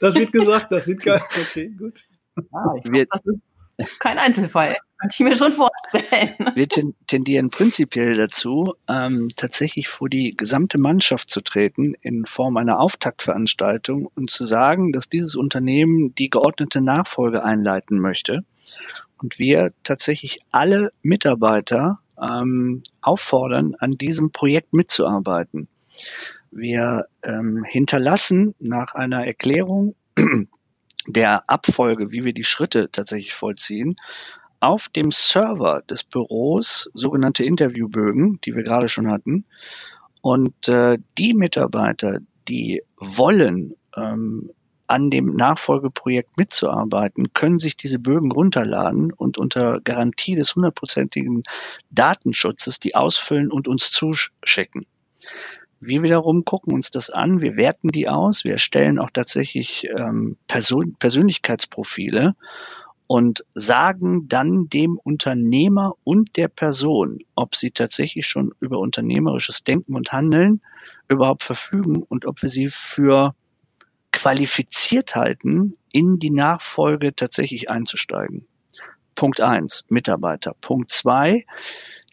das 0.00 0.14
wird 0.14 0.32
gesagt, 0.32 0.70
das 0.70 0.84
sieht 0.84 1.02
geil. 1.02 1.22
Okay, 1.30 1.68
gut. 1.68 2.04
Ah, 2.52 2.74
ich 2.76 2.82
glaub, 2.90 3.06
das 3.08 3.88
ist 3.92 4.00
kein 4.00 4.18
Einzelfall. 4.18 4.76
Kann 4.98 5.10
ich 5.12 5.20
mir 5.20 5.36
schon 5.36 5.52
vorstellen. 5.52 6.52
Wir 6.54 6.66
tendieren 7.06 7.50
prinzipiell 7.50 8.16
dazu, 8.16 8.74
ähm, 8.88 9.28
tatsächlich 9.36 9.88
vor 9.88 10.08
die 10.08 10.34
gesamte 10.34 10.78
Mannschaft 10.78 11.28
zu 11.28 11.42
treten 11.42 11.94
in 12.00 12.24
Form 12.24 12.56
einer 12.56 12.80
Auftaktveranstaltung 12.80 14.10
und 14.14 14.30
zu 14.30 14.44
sagen, 14.44 14.92
dass 14.92 15.10
dieses 15.10 15.36
Unternehmen 15.36 16.14
die 16.14 16.30
geordnete 16.30 16.80
Nachfolge 16.80 17.44
einleiten 17.44 17.98
möchte. 18.00 18.40
Und 19.18 19.38
wir 19.38 19.72
tatsächlich 19.82 20.40
alle 20.50 20.92
Mitarbeiter 21.02 22.00
ähm, 22.18 22.82
auffordern, 23.02 23.74
an 23.78 23.98
diesem 23.98 24.30
Projekt 24.30 24.72
mitzuarbeiten. 24.72 25.68
Wir 26.50 27.06
ähm, 27.22 27.64
hinterlassen 27.64 28.54
nach 28.58 28.94
einer 28.94 29.26
Erklärung 29.26 29.94
der 31.06 31.48
Abfolge, 31.50 32.10
wie 32.12 32.24
wir 32.24 32.32
die 32.32 32.44
Schritte 32.44 32.90
tatsächlich 32.90 33.34
vollziehen, 33.34 33.96
auf 34.60 34.88
dem 34.88 35.10
Server 35.10 35.82
des 35.88 36.04
Büros 36.04 36.90
sogenannte 36.94 37.44
Interviewbögen, 37.44 38.40
die 38.44 38.54
wir 38.54 38.62
gerade 38.62 38.88
schon 38.88 39.10
hatten. 39.10 39.44
Und 40.20 40.68
äh, 40.68 40.98
die 41.18 41.34
Mitarbeiter, 41.34 42.18
die 42.48 42.82
wollen, 42.98 43.74
ähm, 43.96 44.50
an 44.88 45.10
dem 45.10 45.34
Nachfolgeprojekt 45.34 46.36
mitzuarbeiten, 46.36 47.32
können 47.32 47.58
sich 47.58 47.76
diese 47.76 47.98
Bögen 47.98 48.30
runterladen 48.30 49.12
und 49.12 49.38
unter 49.38 49.80
Garantie 49.80 50.36
des 50.36 50.54
hundertprozentigen 50.54 51.42
Datenschutzes 51.90 52.78
die 52.78 52.94
ausfüllen 52.94 53.50
und 53.50 53.68
uns 53.68 53.90
zuschicken. 53.90 54.86
Wir 55.80 56.02
wiederum 56.02 56.44
gucken 56.44 56.72
uns 56.72 56.90
das 56.90 57.10
an, 57.10 57.42
wir 57.42 57.56
werten 57.56 57.88
die 57.88 58.08
aus, 58.08 58.44
wir 58.44 58.52
erstellen 58.52 58.98
auch 58.98 59.10
tatsächlich 59.10 59.86
ähm, 59.96 60.36
Persön 60.46 60.96
Persönlichkeitsprofile 60.98 62.34
und 63.06 63.44
sagen 63.54 64.28
dann 64.28 64.68
dem 64.68 64.98
Unternehmer 64.98 65.94
und 66.04 66.36
der 66.36 66.48
Person, 66.48 67.20
ob 67.34 67.54
sie 67.54 67.70
tatsächlich 67.70 68.26
schon 68.26 68.52
über 68.60 68.78
unternehmerisches 68.78 69.64
Denken 69.64 69.94
und 69.94 70.12
Handeln 70.12 70.60
überhaupt 71.08 71.42
verfügen 71.42 72.02
und 72.02 72.26
ob 72.26 72.42
wir 72.42 72.48
sie 72.48 72.68
für 72.68 73.34
qualifiziert 74.12 75.14
halten, 75.14 75.76
in 75.92 76.18
die 76.18 76.30
Nachfolge 76.30 77.14
tatsächlich 77.14 77.70
einzusteigen. 77.70 78.46
Punkt 79.14 79.40
eins, 79.40 79.84
Mitarbeiter. 79.88 80.54
Punkt 80.60 80.90
zwei, 80.90 81.44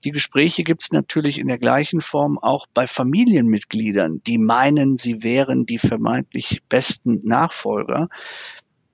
die 0.03 0.11
Gespräche 0.11 0.63
gibt 0.63 0.83
es 0.83 0.91
natürlich 0.91 1.39
in 1.39 1.47
der 1.47 1.57
gleichen 1.57 2.01
Form 2.01 2.37
auch 2.37 2.67
bei 2.73 2.87
Familienmitgliedern, 2.87 4.21
die 4.27 4.37
meinen, 4.37 4.97
sie 4.97 5.23
wären 5.23 5.65
die 5.65 5.77
vermeintlich 5.77 6.61
besten 6.67 7.21
Nachfolger 7.23 8.09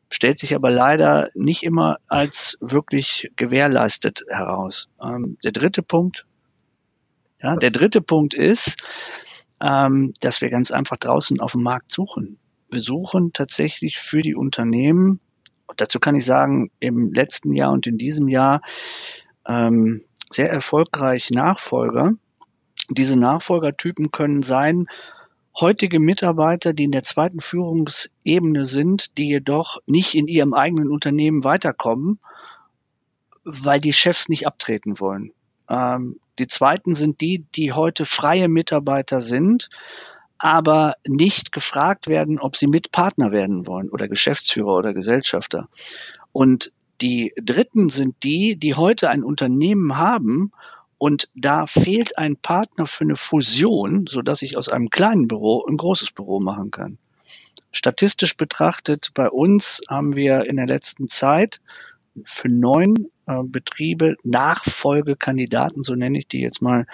stellt 0.10 0.40
sich 0.40 0.56
aber 0.56 0.72
leider 0.72 1.30
nicht 1.34 1.64
immer 1.64 1.98
als 2.08 2.58
wirklich 2.62 3.32
gewährleistet 3.36 4.24
heraus. 4.30 4.90
Ähm, 5.02 5.38
der 5.44 5.52
dritte 5.52 5.84
Punkt, 5.84 6.26
ja, 7.42 7.56
der 7.56 7.72
dritte 7.72 8.02
Punkt 8.02 8.34
ist, 8.34 8.78
ähm, 9.62 10.14
dass 10.20 10.42
wir 10.42 10.50
ganz 10.50 10.72
einfach 10.72 10.98
draußen 10.98 11.40
auf 11.40 11.54
dem 11.54 11.64
Markt 11.64 11.92
suchen. 11.92 12.38
Wir 12.72 12.82
suchen 12.82 13.34
tatsächlich 13.34 13.98
für 13.98 14.22
die 14.22 14.36
Unternehmen, 14.36 15.20
und 15.68 15.82
dazu 15.82 16.00
kann 16.00 16.16
ich 16.16 16.26
sagen, 16.26 16.72
im 16.80 17.14
letzten 17.14 17.54
Jahr 17.54 17.72
und 17.72 17.86
in 17.86 17.98
diesem 17.98 18.28
Jahr 18.28 18.62
ähm, 19.48 20.04
sehr 20.30 20.52
erfolgreich 20.52 21.30
Nachfolger. 21.32 22.14
Diese 22.90 23.20
Nachfolgertypen 23.20 24.12
können 24.12 24.42
sein 24.42 24.88
heutige 25.60 26.00
Mitarbeiter, 26.00 26.74
die 26.74 26.86
in 26.86 26.92
der 26.92 27.04
zweiten 27.04 27.40
Führungsebene 27.40 28.66
sind, 28.66 29.18
die 29.18 29.28
jedoch 29.28 29.78
nicht 29.86 30.16
in 30.16 30.28
ihrem 30.28 30.54
eigenen 30.54 30.90
Unternehmen 30.90 31.44
weiterkommen, 31.44 32.20
weil 33.44 33.80
die 33.80 33.94
Chefs 33.94 34.30
nicht 34.30 34.48
abtreten 34.48 35.00
wollen. 35.00 35.32
Ähm, 35.70 36.20
die 36.40 36.48
zweiten 36.48 36.96
sind 36.96 37.22
die, 37.22 37.46
die 37.56 37.74
heute 37.74 38.06
freie 38.06 38.48
Mitarbeiter 38.48 39.22
sind, 39.22 39.70
aber 40.38 40.96
nicht 41.06 41.52
gefragt 41.52 42.08
werden, 42.08 42.40
ob 42.40 42.56
sie 42.56 42.68
Mitpartner 42.68 43.32
werden 43.32 43.68
wollen 43.68 43.90
oder 43.90 44.08
Geschäftsführer 44.08 44.78
oder 44.78 44.94
Gesellschafter. 44.94 45.68
Und 46.32 46.72
die 47.02 47.34
dritten 47.42 47.90
sind 47.90 48.24
die, 48.24 48.56
die 48.56 48.76
heute 48.76 49.10
ein 49.10 49.24
Unternehmen 49.24 49.98
haben 49.98 50.52
und 51.00 51.30
da 51.34 51.66
fehlt 51.66 52.18
ein 52.18 52.36
Partner 52.36 52.86
für 52.86 53.06
eine 53.06 53.16
Fusion, 53.16 54.06
so 54.08 54.22
dass 54.22 54.42
ich 54.44 54.58
aus 54.58 54.70
einem 54.70 54.90
kleinen 54.90 55.28
Büro 55.28 55.66
ein 55.66 55.78
großes 55.78 56.12
Büro 56.12 56.40
machen 56.40 56.72
kann. 56.72 56.98
Statistisch 57.72 58.36
betrachtet 58.36 59.12
bei 59.14 59.30
uns 59.30 59.82
haben 59.88 60.16
wir 60.16 60.46
in 60.46 60.58
der 60.58 60.68
letzten 60.68 61.08
Zeit 61.08 61.62
für 62.26 62.50
neun 62.50 63.08
äh, 63.28 63.44
Betriebe 63.44 64.16
Nachfolgekandidaten, 64.24 65.84
so 65.84 65.96
nenne 65.96 66.20
ich 66.20 66.28
die 66.28 66.42
jetzt 66.42 66.62
mal, 66.62 66.86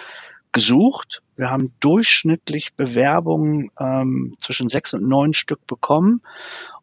gesucht. 0.52 1.22
Wir 1.34 1.50
haben 1.50 1.72
durchschnittlich 1.80 2.74
Bewerbungen 2.74 3.72
ähm, 3.78 4.36
zwischen 4.38 4.68
sechs 4.68 4.94
und 4.94 5.02
neun 5.02 5.34
Stück 5.34 5.66
bekommen 5.66 6.22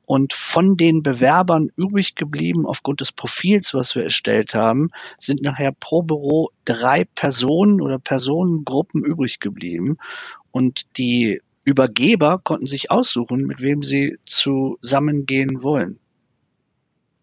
und 0.05 0.33
von 0.33 0.75
den 0.75 1.01
Bewerbern 1.01 1.69
übrig 1.75 2.15
geblieben, 2.15 2.65
aufgrund 2.65 3.01
des 3.01 3.11
Profils, 3.11 3.73
was 3.73 3.95
wir 3.95 4.03
erstellt 4.03 4.53
haben, 4.53 4.89
sind 5.17 5.41
nachher 5.41 5.71
pro 5.71 6.01
Büro 6.03 6.51
drei 6.65 7.05
Personen 7.05 7.81
oder 7.81 7.99
Personengruppen 7.99 9.03
übrig 9.03 9.39
geblieben. 9.39 9.97
Und 10.51 10.97
die 10.97 11.41
Übergeber 11.65 12.39
konnten 12.43 12.65
sich 12.65 12.91
aussuchen, 12.91 13.45
mit 13.47 13.61
wem 13.61 13.81
sie 13.81 14.17
zusammengehen 14.25 15.63
wollen. 15.63 15.99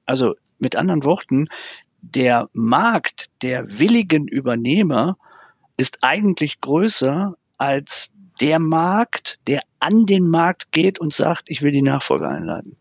Also 0.07 0.35
mit 0.59 0.77
anderen 0.77 1.05
Worten, 1.05 1.49
der 2.01 2.49
Markt 2.53 3.31
der 3.43 3.79
willigen 3.79 4.27
Übernehmer 4.27 5.19
ist 5.77 5.99
eigentlich 6.03 6.61
größer 6.61 7.37
als 7.59 8.11
der 8.41 8.59
Markt, 8.59 9.39
der 9.47 9.61
an 9.81 10.07
den 10.07 10.29
Markt 10.29 10.73
geht 10.73 10.99
und 10.99 11.13
sagt, 11.13 11.45
ich 11.47 11.63
will 11.63 11.73
die 11.73 11.83
Nachfolge 11.83 12.29
einladen. 12.29 12.77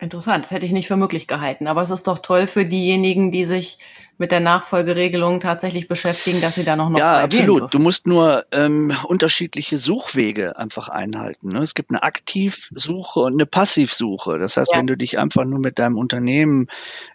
Interessant, 0.00 0.44
das 0.44 0.50
hätte 0.50 0.64
ich 0.64 0.72
nicht 0.72 0.88
für 0.88 0.96
möglich 0.96 1.26
gehalten. 1.26 1.66
Aber 1.66 1.82
es 1.82 1.90
ist 1.90 2.06
doch 2.06 2.18
toll 2.18 2.46
für 2.46 2.64
diejenigen, 2.64 3.30
die 3.30 3.44
sich 3.44 3.78
mit 4.20 4.32
der 4.32 4.40
Nachfolgeregelung 4.40 5.40
tatsächlich 5.40 5.88
beschäftigen, 5.88 6.42
dass 6.42 6.54
sie 6.54 6.62
da 6.62 6.76
noch 6.76 6.90
noch 6.90 6.98
Ja, 6.98 7.20
absolut. 7.22 7.72
Du 7.72 7.78
musst 7.78 8.06
nur 8.06 8.44
ähm, 8.52 8.92
unterschiedliche 9.04 9.78
Suchwege 9.78 10.58
einfach 10.58 10.90
einhalten. 10.90 11.48
Ne? 11.48 11.62
Es 11.62 11.74
gibt 11.74 11.88
eine 11.88 12.02
Aktivsuche 12.02 13.20
und 13.20 13.32
eine 13.32 13.46
Passivsuche. 13.46 14.38
Das 14.38 14.58
heißt, 14.58 14.72
ja. 14.72 14.78
wenn 14.78 14.86
du 14.86 14.98
dich 14.98 15.18
einfach 15.18 15.46
nur 15.46 15.58
mit 15.58 15.78
deinem 15.78 15.96
Unternehmen 15.96 16.66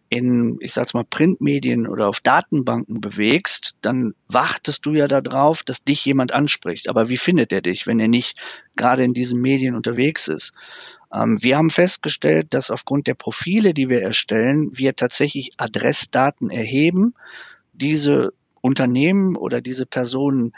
in, 0.10 0.58
ich 0.62 0.74
sag's 0.74 0.96
mal, 0.96 1.04
Printmedien 1.04 1.86
oder 1.86 2.08
auf 2.08 2.22
Datenbanken 2.22 3.02
bewegst, 3.02 3.76
dann 3.84 4.16
wartest 4.28 4.84
du 4.88 4.94
ja 4.94 5.08
darauf, 5.08 5.62
dass 5.62 5.84
dich 5.84 6.04
jemand 6.06 6.34
anspricht. 6.34 6.90
Aber 6.90 7.08
wie 7.08 7.18
findet 7.18 7.54
er 7.54 7.62
dich, 7.62 7.86
wenn 7.86 8.00
er 8.00 8.08
nicht 8.08 8.36
gerade 8.76 9.04
in 9.04 9.14
diesen 9.14 9.40
Medien 9.42 9.76
unterwegs 9.76 10.28
ist? 10.28 10.54
Ähm, 11.16 11.42
wir 11.42 11.58
haben 11.58 11.70
festgestellt, 11.70 12.54
dass 12.54 12.72
aufgrund 12.72 13.08
der 13.08 13.14
Profile, 13.16 13.74
die 13.74 13.90
wir 13.90 14.02
erstellen, 14.02 14.78
wir 14.78 14.96
tatsächlich 14.96 15.54
Adressdaten 15.58 16.50
erheben, 16.50 17.16
diese 17.74 18.34
Unternehmen 18.62 19.36
oder 19.36 19.62
diese 19.62 19.86
Personen 19.86 20.54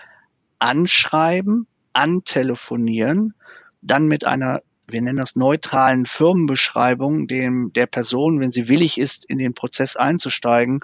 anschreiben, 0.60 1.68
antelefonieren, 1.94 3.34
dann 3.82 4.06
mit 4.08 4.26
einer 4.26 4.62
wir 4.90 5.02
nennen 5.02 5.18
das 5.18 5.36
neutralen 5.36 6.06
Firmenbeschreibung, 6.06 7.28
dem 7.28 7.74
der 7.74 7.88
Person, 7.88 8.40
wenn 8.40 8.54
sie 8.54 8.70
willig 8.70 8.98
ist, 8.98 9.26
in 9.26 9.38
den 9.38 9.54
Prozess 9.54 9.98
einzusteigen, 9.98 10.80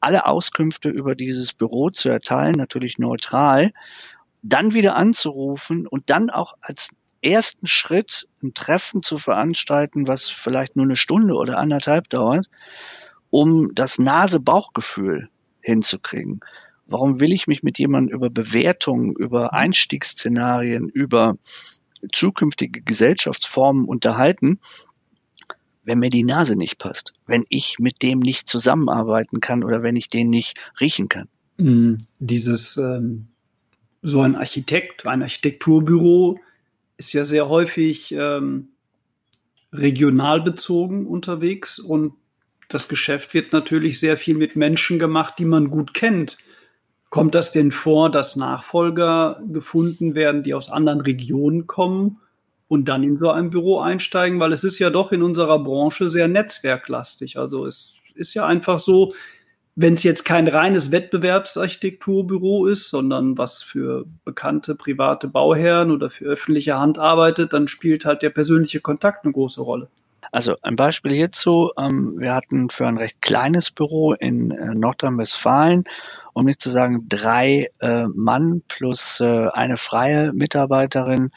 alle 0.00 0.26
Auskünfte 0.26 0.88
über 0.88 1.14
dieses 1.14 1.52
Büro 1.52 1.90
zu 1.90 2.08
erteilen, 2.08 2.56
natürlich 2.56 2.98
neutral, 2.98 3.72
dann 4.42 4.74
wieder 4.74 4.96
anzurufen 4.96 5.86
und 5.86 6.10
dann 6.10 6.30
auch 6.30 6.54
als 6.62 6.90
ersten 7.24 7.66
Schritt 7.66 8.28
ein 8.42 8.54
Treffen 8.54 9.02
zu 9.02 9.18
veranstalten, 9.18 10.06
was 10.06 10.30
vielleicht 10.30 10.76
nur 10.76 10.84
eine 10.84 10.96
Stunde 10.96 11.34
oder 11.34 11.58
anderthalb 11.58 12.08
dauert, 12.10 12.48
um 13.30 13.74
das 13.74 13.98
Nase-Bauchgefühl 13.98 15.28
hinzukriegen. 15.60 16.40
Warum 16.86 17.18
will 17.18 17.32
ich 17.32 17.46
mich 17.46 17.62
mit 17.62 17.78
jemandem 17.78 18.14
über 18.14 18.30
Bewertungen, 18.30 19.14
über 19.14 19.54
Einstiegsszenarien, 19.54 20.88
über 20.88 21.38
zukünftige 22.12 22.82
Gesellschaftsformen 22.82 23.86
unterhalten, 23.86 24.60
wenn 25.84 25.98
mir 25.98 26.10
die 26.10 26.24
Nase 26.24 26.56
nicht 26.56 26.78
passt, 26.78 27.12
wenn 27.26 27.44
ich 27.48 27.78
mit 27.78 28.02
dem 28.02 28.20
nicht 28.20 28.48
zusammenarbeiten 28.48 29.40
kann 29.40 29.64
oder 29.64 29.82
wenn 29.82 29.96
ich 29.96 30.08
den 30.08 30.30
nicht 30.30 30.58
riechen 30.80 31.08
kann. 31.08 31.28
Mm, 31.56 31.94
dieses 32.18 32.76
ähm, 32.76 33.28
so 34.02 34.20
ein 34.20 34.36
Architekt, 34.36 35.06
ein 35.06 35.22
Architekturbüro 35.22 36.38
ist 36.96 37.12
ja 37.12 37.24
sehr 37.24 37.48
häufig 37.48 38.12
ähm, 38.12 38.68
regional 39.72 40.40
bezogen 40.40 41.06
unterwegs 41.06 41.78
und 41.78 42.14
das 42.68 42.88
Geschäft 42.88 43.34
wird 43.34 43.52
natürlich 43.52 44.00
sehr 44.00 44.16
viel 44.16 44.36
mit 44.36 44.56
Menschen 44.56 44.98
gemacht, 44.98 45.34
die 45.38 45.44
man 45.44 45.70
gut 45.70 45.94
kennt. 45.94 46.38
Kommt 47.10 47.34
das 47.34 47.52
denn 47.52 47.70
vor, 47.70 48.10
dass 48.10 48.36
Nachfolger 48.36 49.40
gefunden 49.46 50.14
werden, 50.14 50.42
die 50.42 50.54
aus 50.54 50.70
anderen 50.70 51.00
Regionen 51.00 51.66
kommen 51.66 52.20
und 52.68 52.86
dann 52.86 53.04
in 53.04 53.16
so 53.16 53.30
ein 53.30 53.50
Büro 53.50 53.78
einsteigen, 53.78 54.40
weil 54.40 54.52
es 54.52 54.64
ist 54.64 54.78
ja 54.78 54.90
doch 54.90 55.12
in 55.12 55.22
unserer 55.22 55.62
Branche 55.62 56.08
sehr 56.08 56.28
netzwerklastig. 56.28 57.38
Also 57.38 57.66
es 57.66 57.96
ist 58.14 58.34
ja 58.34 58.46
einfach 58.46 58.80
so, 58.80 59.14
wenn 59.76 59.94
es 59.94 60.04
jetzt 60.04 60.24
kein 60.24 60.46
reines 60.46 60.92
Wettbewerbsarchitekturbüro 60.92 62.66
ist, 62.66 62.90
sondern 62.90 63.36
was 63.36 63.62
für 63.62 64.04
bekannte 64.24 64.76
private 64.76 65.26
Bauherren 65.26 65.90
oder 65.90 66.10
für 66.10 66.26
öffentliche 66.26 66.78
Hand 66.78 66.98
arbeitet, 66.98 67.52
dann 67.52 67.66
spielt 67.66 68.04
halt 68.04 68.22
der 68.22 68.30
persönliche 68.30 68.80
Kontakt 68.80 69.24
eine 69.24 69.32
große 69.32 69.60
Rolle. 69.60 69.88
Also 70.30 70.56
ein 70.62 70.76
Beispiel 70.76 71.12
hierzu, 71.12 71.70
ähm, 71.76 72.18
wir 72.18 72.34
hatten 72.34 72.70
für 72.70 72.86
ein 72.86 72.98
recht 72.98 73.20
kleines 73.20 73.70
Büro 73.70 74.14
in 74.14 74.50
äh, 74.50 74.74
Nordrhein-Westfalen, 74.74 75.84
um 76.32 76.46
nicht 76.46 76.60
zu 76.60 76.70
sagen 76.70 77.06
drei 77.08 77.70
äh, 77.80 78.06
Mann 78.08 78.62
plus 78.68 79.20
äh, 79.20 79.48
eine 79.48 79.76
freie 79.76 80.32
Mitarbeiterin, 80.32 81.30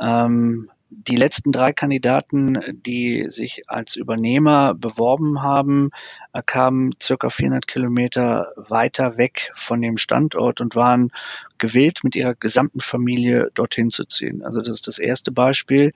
ähm, 0.00 0.70
die 0.88 1.16
letzten 1.16 1.50
drei 1.50 1.72
Kandidaten, 1.72 2.58
die 2.72 3.24
sich 3.28 3.68
als 3.68 3.96
Übernehmer 3.96 4.74
beworben 4.74 5.42
haben, 5.42 5.90
äh, 6.32 6.42
kamen 6.44 6.94
circa 7.02 7.28
400 7.28 7.66
Kilometer 7.66 8.52
weiter 8.56 9.16
weg 9.16 9.50
von 9.54 9.80
dem 9.80 9.96
Standort 9.96 10.60
und 10.60 10.76
waren 10.76 11.10
gewillt, 11.58 12.04
mit 12.04 12.14
ihrer 12.14 12.34
gesamten 12.34 12.80
Familie 12.80 13.50
dorthin 13.54 13.90
zu 13.90 14.04
ziehen. 14.04 14.44
Also 14.44 14.60
das 14.60 14.70
ist 14.70 14.86
das 14.86 14.98
erste 14.98 15.32
Beispiel, 15.32 15.92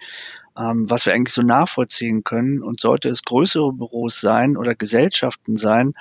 ähm, 0.58 0.90
was 0.90 1.06
wir 1.06 1.12
eigentlich 1.12 1.34
so 1.34 1.42
nachvollziehen 1.42 2.24
können. 2.24 2.62
Und 2.62 2.80
sollte 2.80 3.08
es 3.10 3.22
größere 3.22 3.72
Büros 3.72 4.20
sein 4.20 4.56
oder 4.56 4.74
Gesellschaften 4.74 5.56
sein, 5.56 5.94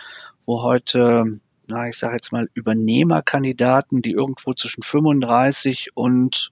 wo 0.45 0.63
heute 0.63 1.39
na, 1.67 1.87
ich 1.87 1.97
sage 1.97 2.15
jetzt 2.15 2.31
mal, 2.31 2.49
Übernehmerkandidaten, 2.55 4.01
die 4.01 4.13
irgendwo 4.13 4.55
zwischen 4.55 4.81
35 4.81 5.91
und 5.93 6.51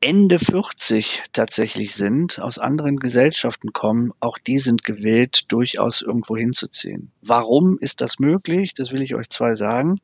Ende 0.00 0.38
40 0.38 1.24
tatsächlich 1.32 1.92
sind, 1.92 2.40
aus 2.40 2.60
anderen 2.60 2.98
Gesellschaften 2.98 3.72
kommen, 3.72 4.12
auch 4.20 4.38
die 4.38 4.58
sind 4.58 4.84
gewillt, 4.84 5.50
durchaus 5.50 6.02
irgendwo 6.02 6.36
hinzuziehen. 6.36 7.10
Warum 7.20 7.78
ist 7.80 8.00
das 8.00 8.20
möglich? 8.20 8.74
Das 8.74 8.92
will 8.92 9.02
ich 9.02 9.16
euch 9.16 9.28
zwei 9.28 9.54
sagen. 9.54 10.00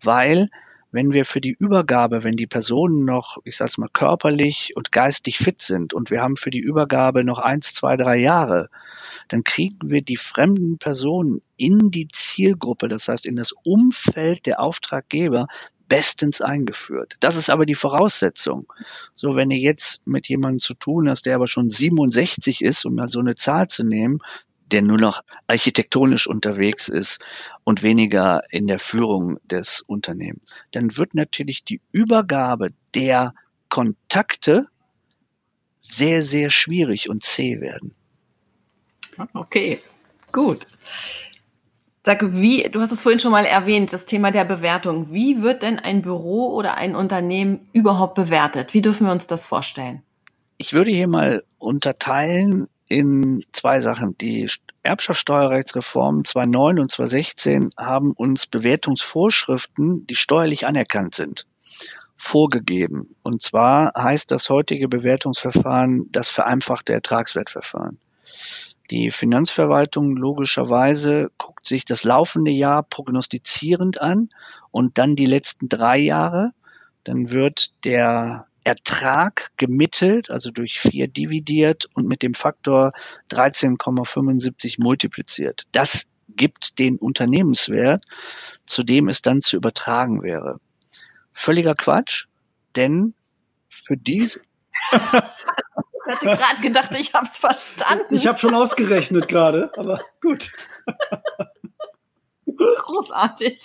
Weil, 0.00 0.50
wenn 0.92 1.10
wir 1.10 1.24
für 1.24 1.40
die 1.40 1.56
Übergabe, 1.58 2.22
wenn 2.22 2.36
die 2.36 2.46
Personen 2.46 3.04
noch, 3.04 3.38
ich 3.42 3.56
sag's 3.56 3.76
mal, 3.76 3.88
körperlich 3.92 4.74
und 4.76 4.92
geistig 4.92 5.38
fit 5.38 5.60
sind 5.60 5.94
und 5.94 6.12
wir 6.12 6.20
haben 6.20 6.36
für 6.36 6.50
die 6.50 6.60
Übergabe 6.60 7.24
noch 7.24 7.40
eins, 7.40 7.74
zwei, 7.74 7.96
drei 7.96 8.18
Jahre, 8.18 8.70
dann 9.26 9.42
kriegen 9.42 9.90
wir 9.90 10.02
die 10.02 10.16
fremden 10.16 10.78
Personen 10.78 11.42
in 11.56 11.90
die 11.90 12.06
Zielgruppe, 12.06 12.86
das 12.86 13.08
heißt 13.08 13.26
in 13.26 13.34
das 13.34 13.52
Umfeld 13.64 14.46
der 14.46 14.60
Auftraggeber 14.60 15.48
bestens 15.88 16.40
eingeführt. 16.40 17.16
Das 17.20 17.36
ist 17.36 17.50
aber 17.50 17.66
die 17.66 17.74
Voraussetzung. 17.74 18.72
So, 19.14 19.36
wenn 19.36 19.50
ihr 19.50 19.58
jetzt 19.58 20.06
mit 20.06 20.28
jemandem 20.28 20.60
zu 20.60 20.74
tun 20.74 21.08
hast, 21.08 21.26
der 21.26 21.36
aber 21.36 21.46
schon 21.46 21.70
67 21.70 22.62
ist, 22.62 22.84
um 22.84 22.94
mal 22.94 23.08
so 23.08 23.20
eine 23.20 23.34
Zahl 23.34 23.68
zu 23.68 23.84
nehmen, 23.84 24.20
der 24.70 24.82
nur 24.82 24.98
noch 24.98 25.22
architektonisch 25.46 26.26
unterwegs 26.26 26.88
ist 26.88 27.20
und 27.64 27.82
weniger 27.82 28.42
in 28.50 28.66
der 28.66 28.78
Führung 28.78 29.38
des 29.44 29.82
Unternehmens, 29.86 30.52
dann 30.72 30.96
wird 30.96 31.14
natürlich 31.14 31.64
die 31.64 31.80
Übergabe 31.92 32.70
der 32.94 33.34
Kontakte 33.68 34.66
sehr, 35.82 36.22
sehr 36.22 36.50
schwierig 36.50 37.10
und 37.10 37.22
zäh 37.22 37.60
werden. 37.60 37.94
Okay, 39.34 39.80
gut. 40.32 40.66
Sag, 42.06 42.20
wie, 42.34 42.64
du 42.64 42.82
hast 42.82 42.92
es 42.92 43.00
vorhin 43.00 43.18
schon 43.18 43.32
mal 43.32 43.46
erwähnt, 43.46 43.90
das 43.94 44.04
Thema 44.04 44.30
der 44.30 44.44
Bewertung. 44.44 45.10
Wie 45.10 45.40
wird 45.40 45.62
denn 45.62 45.78
ein 45.78 46.02
Büro 46.02 46.54
oder 46.54 46.74
ein 46.74 46.96
Unternehmen 46.96 47.66
überhaupt 47.72 48.14
bewertet? 48.14 48.74
Wie 48.74 48.82
dürfen 48.82 49.06
wir 49.06 49.12
uns 49.12 49.26
das 49.26 49.46
vorstellen? 49.46 50.02
Ich 50.58 50.74
würde 50.74 50.90
hier 50.90 51.08
mal 51.08 51.44
unterteilen 51.56 52.68
in 52.88 53.42
zwei 53.52 53.80
Sachen. 53.80 54.18
Die 54.18 54.46
Erbschaftssteuerrechtsreformen 54.82 56.26
2009 56.26 56.78
und 56.78 56.90
2016 56.90 57.70
haben 57.78 58.12
uns 58.12 58.46
Bewertungsvorschriften, 58.46 60.06
die 60.06 60.16
steuerlich 60.16 60.66
anerkannt 60.66 61.14
sind, 61.14 61.46
vorgegeben. 62.16 63.06
Und 63.22 63.40
zwar 63.40 63.94
heißt 63.96 64.30
das 64.30 64.50
heutige 64.50 64.88
Bewertungsverfahren 64.88 66.12
das 66.12 66.28
vereinfachte 66.28 66.92
Ertragswertverfahren. 66.92 67.98
Die 68.90 69.10
Finanzverwaltung 69.10 70.16
logischerweise 70.16 71.30
guckt 71.38 71.66
sich 71.66 71.84
das 71.84 72.04
laufende 72.04 72.50
Jahr 72.50 72.82
prognostizierend 72.82 74.00
an 74.00 74.28
und 74.70 74.98
dann 74.98 75.16
die 75.16 75.26
letzten 75.26 75.68
drei 75.68 75.98
Jahre. 75.98 76.52
Dann 77.04 77.30
wird 77.30 77.72
der 77.84 78.46
Ertrag 78.62 79.50
gemittelt, 79.56 80.30
also 80.30 80.50
durch 80.50 80.80
vier 80.80 81.06
dividiert 81.08 81.88
und 81.94 82.08
mit 82.08 82.22
dem 82.22 82.34
Faktor 82.34 82.92
13,75 83.30 84.82
multipliziert. 84.82 85.64
Das 85.72 86.06
gibt 86.28 86.78
den 86.78 86.96
Unternehmenswert, 86.96 88.04
zu 88.66 88.82
dem 88.82 89.08
es 89.08 89.22
dann 89.22 89.42
zu 89.42 89.56
übertragen 89.56 90.22
wäre. 90.22 90.60
Völliger 91.32 91.74
Quatsch, 91.74 92.26
denn 92.76 93.14
für 93.68 93.96
die 93.96 94.30
Ich 96.06 96.14
hatte 96.14 96.26
gerade 96.26 96.60
gedacht, 96.62 96.90
ich 96.98 97.14
habe 97.14 97.26
es 97.26 97.36
verstanden. 97.36 98.14
Ich 98.14 98.26
habe 98.26 98.38
schon 98.38 98.54
ausgerechnet 98.54 99.28
gerade, 99.28 99.72
aber 99.76 100.00
gut. 100.20 100.52
Großartig. 102.46 103.60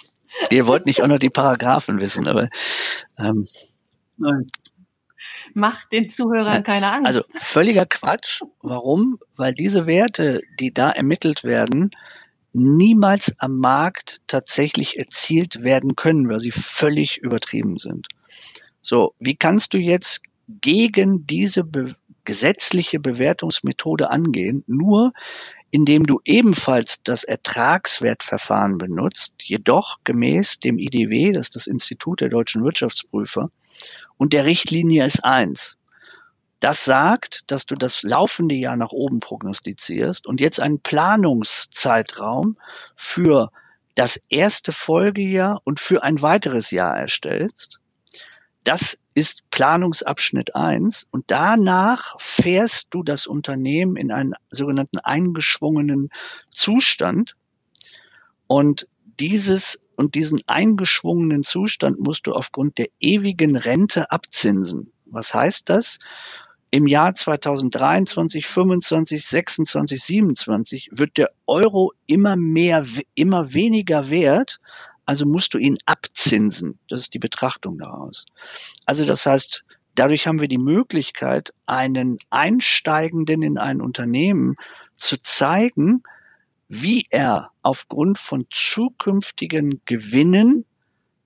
Ihr 0.49 0.67
wollt 0.67 0.86
nicht 0.86 1.02
auch 1.02 1.08
noch 1.08 1.19
die 1.19 1.30
Paragraphen 1.30 1.99
wissen, 1.99 2.28
aber 2.28 2.49
ähm, 3.17 3.43
Nein. 4.19 4.52
Macht 5.54 5.91
den 5.91 6.10
Zuhörern 6.10 6.63
keine 6.63 6.91
Angst. 6.91 7.08
Also 7.08 7.21
völliger 7.39 7.86
Quatsch. 7.86 8.43
Warum? 8.62 9.17
Weil 9.36 9.54
diese 9.54 9.88
Werte, 9.88 10.41
die 10.60 10.73
da 10.73 10.91
ermittelt 10.91 11.43
werden, 11.43 11.91
niemals 12.54 13.34
am 13.39 13.58
Markt 13.58 14.21
tatsächlich 14.28 14.99
erzielt 14.99 15.63
werden 15.63 15.95
können, 15.95 16.30
weil 16.30 16.39
sie 16.39 16.52
völlig 16.52 17.17
übertrieben 17.17 17.78
sind. 17.78 18.08
So, 18.82 19.15
wie 19.19 19.36
kannst 19.36 19.73
du 19.73 19.78
jetzt 19.78 20.21
gegen 20.47 21.25
diese 21.25 21.63
Be 21.63 21.95
gesetzliche 22.29 22.99
Bewertungsmethode 22.99 24.11
angehen, 24.11 24.63
nur 24.67 25.13
indem 25.71 26.05
du 26.05 26.21
ebenfalls 26.25 27.01
das 27.01 27.23
Ertragswertverfahren 27.23 28.77
benutzt, 28.77 29.33
jedoch 29.43 29.97
gemäß 30.03 30.59
dem 30.59 30.77
IDW, 30.77 31.31
das 31.31 31.47
ist 31.47 31.55
das 31.55 31.65
Institut 31.65 32.21
der 32.21 32.29
deutschen 32.29 32.63
Wirtschaftsprüfer, 32.63 33.49
und 34.17 34.33
der 34.33 34.45
Richtlinie 34.45 35.05
ist 35.05 35.25
eins. 35.25 35.75
Das 36.59 36.85
sagt, 36.85 37.49
dass 37.49 37.65
du 37.65 37.73
das 37.73 38.03
laufende 38.03 38.53
Jahr 38.53 38.77
nach 38.77 38.91
oben 38.91 39.21
prognostizierst 39.21 40.27
und 40.27 40.39
jetzt 40.39 40.59
einen 40.59 40.81
Planungszeitraum 40.81 42.57
für 42.95 43.51
das 43.95 44.21
erste 44.29 44.71
Folgejahr 44.71 45.61
und 45.63 45.79
für 45.79 46.03
ein 46.03 46.21
weiteres 46.21 46.69
Jahr 46.69 46.95
erstellst. 46.95 47.79
Das 48.63 48.97
ist 49.13 49.49
Planungsabschnitt 49.51 50.55
eins 50.55 51.07
und 51.11 51.25
danach 51.27 52.15
fährst 52.19 52.87
du 52.91 53.03
das 53.03 53.27
Unternehmen 53.27 53.95
in 53.95 54.11
einen 54.11 54.33
sogenannten 54.51 54.99
eingeschwungenen 54.99 56.09
Zustand 56.51 57.35
und 58.47 58.87
dieses 59.19 59.79
und 59.95 60.15
diesen 60.15 60.39
eingeschwungenen 60.47 61.43
Zustand 61.43 61.99
musst 61.99 62.27
du 62.27 62.33
aufgrund 62.33 62.77
der 62.77 62.87
ewigen 62.99 63.57
Rente 63.57 64.11
abzinsen. 64.11 64.93
Was 65.05 65.33
heißt 65.33 65.69
das? 65.69 65.99
Im 66.71 66.87
Jahr 66.87 67.13
2023, 67.13 68.45
25, 68.45 69.25
26, 69.25 70.01
27 70.01 70.89
wird 70.93 71.17
der 71.17 71.31
Euro 71.47 71.93
immer 72.05 72.35
mehr, 72.35 72.85
immer 73.15 73.53
weniger 73.53 74.09
wert 74.09 74.59
also 75.09 75.25
musst 75.25 75.55
du 75.55 75.57
ihn 75.57 75.79
abzinsen. 75.87 76.77
Das 76.87 77.01
ist 77.01 77.15
die 77.15 77.19
Betrachtung 77.19 77.79
daraus. 77.79 78.27
Also 78.85 79.05
das 79.05 79.25
heißt, 79.25 79.65
dadurch 79.95 80.27
haben 80.27 80.39
wir 80.39 80.47
die 80.47 80.59
Möglichkeit, 80.59 81.51
einen 81.65 82.19
Einsteigenden 82.29 83.41
in 83.41 83.57
ein 83.57 83.81
Unternehmen 83.81 84.55
zu 84.97 85.19
zeigen, 85.19 86.03
wie 86.67 87.07
er 87.09 87.49
aufgrund 87.63 88.19
von 88.19 88.45
zukünftigen 88.51 89.81
Gewinnen 89.85 90.65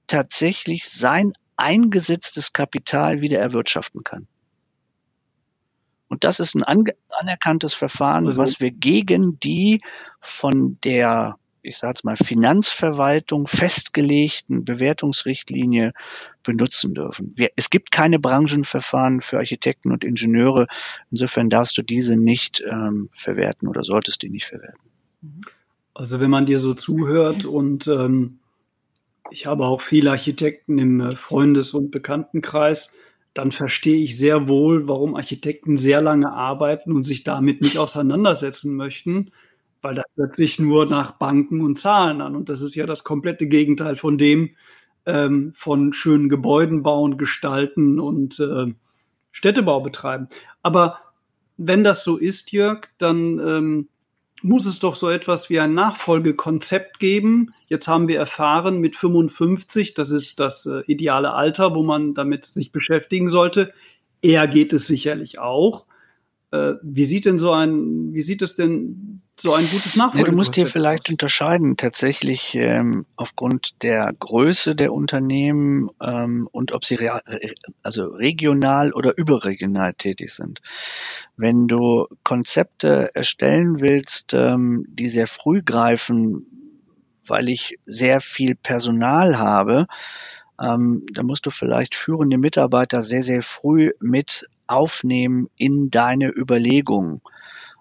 tatsächlich 0.08 0.88
sein 0.88 1.34
eingesetztes 1.58 2.54
Kapital 2.54 3.20
wieder 3.20 3.40
erwirtschaften 3.40 4.06
kann. 4.06 4.30
Und 6.08 6.24
das 6.24 6.40
ist 6.40 6.56
ein 6.56 6.64
anerkanntes 7.10 7.74
Verfahren, 7.74 8.28
also, 8.28 8.42
was 8.42 8.62
wir 8.62 8.72
gegen 8.72 9.42
die 9.42 9.82
von 10.22 10.80
der 10.86 11.38
ich 11.64 11.78
sage 11.78 11.94
es 11.96 12.04
mal, 12.04 12.18
Finanzverwaltung 12.18 13.48
festgelegten 13.48 14.66
Bewertungsrichtlinie 14.66 15.94
benutzen 16.44 16.94
dürfen. 16.94 17.32
Wir, 17.36 17.52
es 17.56 17.70
gibt 17.70 17.92
keine 17.92 18.20
Branchenverfahren 18.20 19.22
für 19.22 19.38
Architekten 19.38 19.92
und 19.92 20.04
Ingenieure. 20.04 20.68
Insofern 21.10 21.50
darfst 21.50 21.78
du 21.78 21.82
diese 21.82 22.18
nicht 22.18 22.64
ähm, 22.70 23.10
verwerten 23.14 23.68
oder 23.68 23.84
solltest 23.84 24.22
die 24.22 24.30
nicht 24.30 24.46
verwerten. 24.46 24.80
Also 25.94 26.20
wenn 26.20 26.30
man 26.30 26.46
dir 26.46 26.60
so 26.60 26.74
zuhört 26.74 27.46
und 27.46 27.88
ähm, 27.88 28.40
ich 29.32 29.46
habe 29.46 29.66
auch 29.66 29.82
viele 29.82 30.12
Architekten 30.12 30.78
im 30.78 31.00
äh, 31.00 31.16
Freundes- 31.16 31.74
und 31.74 31.92
Bekanntenkreis, 31.92 32.94
dann 33.34 33.52
verstehe 33.52 34.04
ich 34.04 34.18
sehr 34.18 34.48
wohl, 34.48 34.88
warum 34.88 35.16
Architekten 35.16 35.78
sehr 35.78 36.02
lange 36.02 36.32
arbeiten 36.32 36.92
und 36.92 37.04
sich 37.04 37.24
damit 37.24 37.62
nicht 37.62 37.78
auseinandersetzen 37.78 38.76
möchten, 38.76 39.32
weil 39.84 39.96
das 39.96 40.06
hört 40.16 40.36
sich 40.36 40.58
nur 40.60 40.86
nach 40.86 41.12
Banken 41.12 41.62
und 41.62 41.78
Zahlen 41.78 42.22
an. 42.22 42.36
Und 42.36 42.50
das 42.50 42.62
ist 42.62 42.74
ja 42.74 42.86
das 42.86 43.04
komplette 43.04 43.46
Gegenteil 43.48 43.96
von 43.96 44.18
dem, 44.18 44.52
ähm, 45.06 45.52
von 45.54 45.94
schönen 45.94 46.30
Gebäuden 46.30 46.82
bauen, 46.82 47.18
gestalten 47.18 48.00
und 48.00 48.40
äh, 48.40 48.74
Städtebau 49.32 49.82
betreiben. 49.82 50.30
Aber 50.62 51.00
wenn 51.58 51.84
das 51.84 52.04
so 52.04 52.18
ist, 52.18 52.52
Jörg, 52.52 52.88
dann 52.98 53.40
ähm, 53.40 53.90
muss 54.42 54.66
es 54.66 54.80
doch 54.80 54.96
so 54.96 55.10
etwas 55.10 55.50
wie 55.50 55.60
ein 55.60 55.74
Nachfolgekonzept 55.74 57.00
geben. 57.00 57.54
Jetzt 57.68 57.88
haben 57.88 58.08
wir 58.08 58.18
erfahren, 58.20 58.80
mit 58.80 58.96
55, 58.96 59.94
das 59.94 60.12
ist 60.12 60.40
das 60.40 60.66
äh, 60.66 60.82
ideale 60.88 61.34
Alter, 61.34 61.76
wo 61.76 61.84
man 61.84 62.14
damit 62.14 62.46
sich 62.46 62.72
beschäftigen 62.72 63.28
sollte. 63.28 63.74
Eher 64.22 64.48
geht 64.48 64.72
es 64.72 64.88
sicherlich 64.88 65.40
auch. 65.40 65.86
Äh, 66.54 66.76
wie 66.84 67.06
sieht 67.06 67.26
denn 67.26 67.40
so 67.40 67.52
ein, 67.52 68.14
wie 68.14 68.22
sieht 68.22 68.44
es 68.44 68.56
denn 68.56 69.24
so 69.40 69.56
ein 69.56 69.66
gutes 69.66 69.96
Nachfolgekonzept 69.96 70.28
ja, 70.28 70.32
Du 70.32 70.38
musst 70.38 70.56
dir 70.56 70.68
vielleicht 70.68 71.08
aus? 71.08 71.14
unterscheiden, 71.14 71.78
tatsächlich 71.78 72.54
ähm, 72.54 73.08
aufgrund 73.16 73.82
der 73.82 74.14
Größe 74.20 74.76
der 74.76 74.94
Unternehmen 74.94 75.90
ähm, 76.00 76.48
und 76.52 76.72
ob 76.72 76.86
sie 76.86 76.94
rea 76.94 77.22
also 77.82 78.06
regional 78.06 78.94
oder 78.94 79.18
überregional 79.18 79.96
tätig 79.96 80.30
sind. 80.30 80.62
Wenn 81.38 81.68
du 81.68 82.06
Konzepte 82.24 83.10
erstellen 83.16 83.80
willst, 83.80 84.36
ähm, 84.36 84.86
die 84.88 85.08
sehr 85.08 85.26
früh 85.26 85.64
greifen, 85.64 86.46
weil 87.26 87.50
ich 87.50 87.78
sehr 87.84 88.20
viel 88.20 88.54
Personal 88.54 89.40
habe, 89.40 89.88
ähm, 90.62 91.04
da 91.12 91.24
musst 91.24 91.48
du 91.48 91.50
vielleicht 91.50 91.96
führende 91.96 92.38
Mitarbeiter 92.38 93.02
sehr, 93.02 93.24
sehr 93.24 93.42
früh 93.42 93.92
mit 94.00 94.46
aufnehmen 94.68 95.50
in 95.58 95.90
deine 95.90 96.30
Überlegungen. 96.30 97.22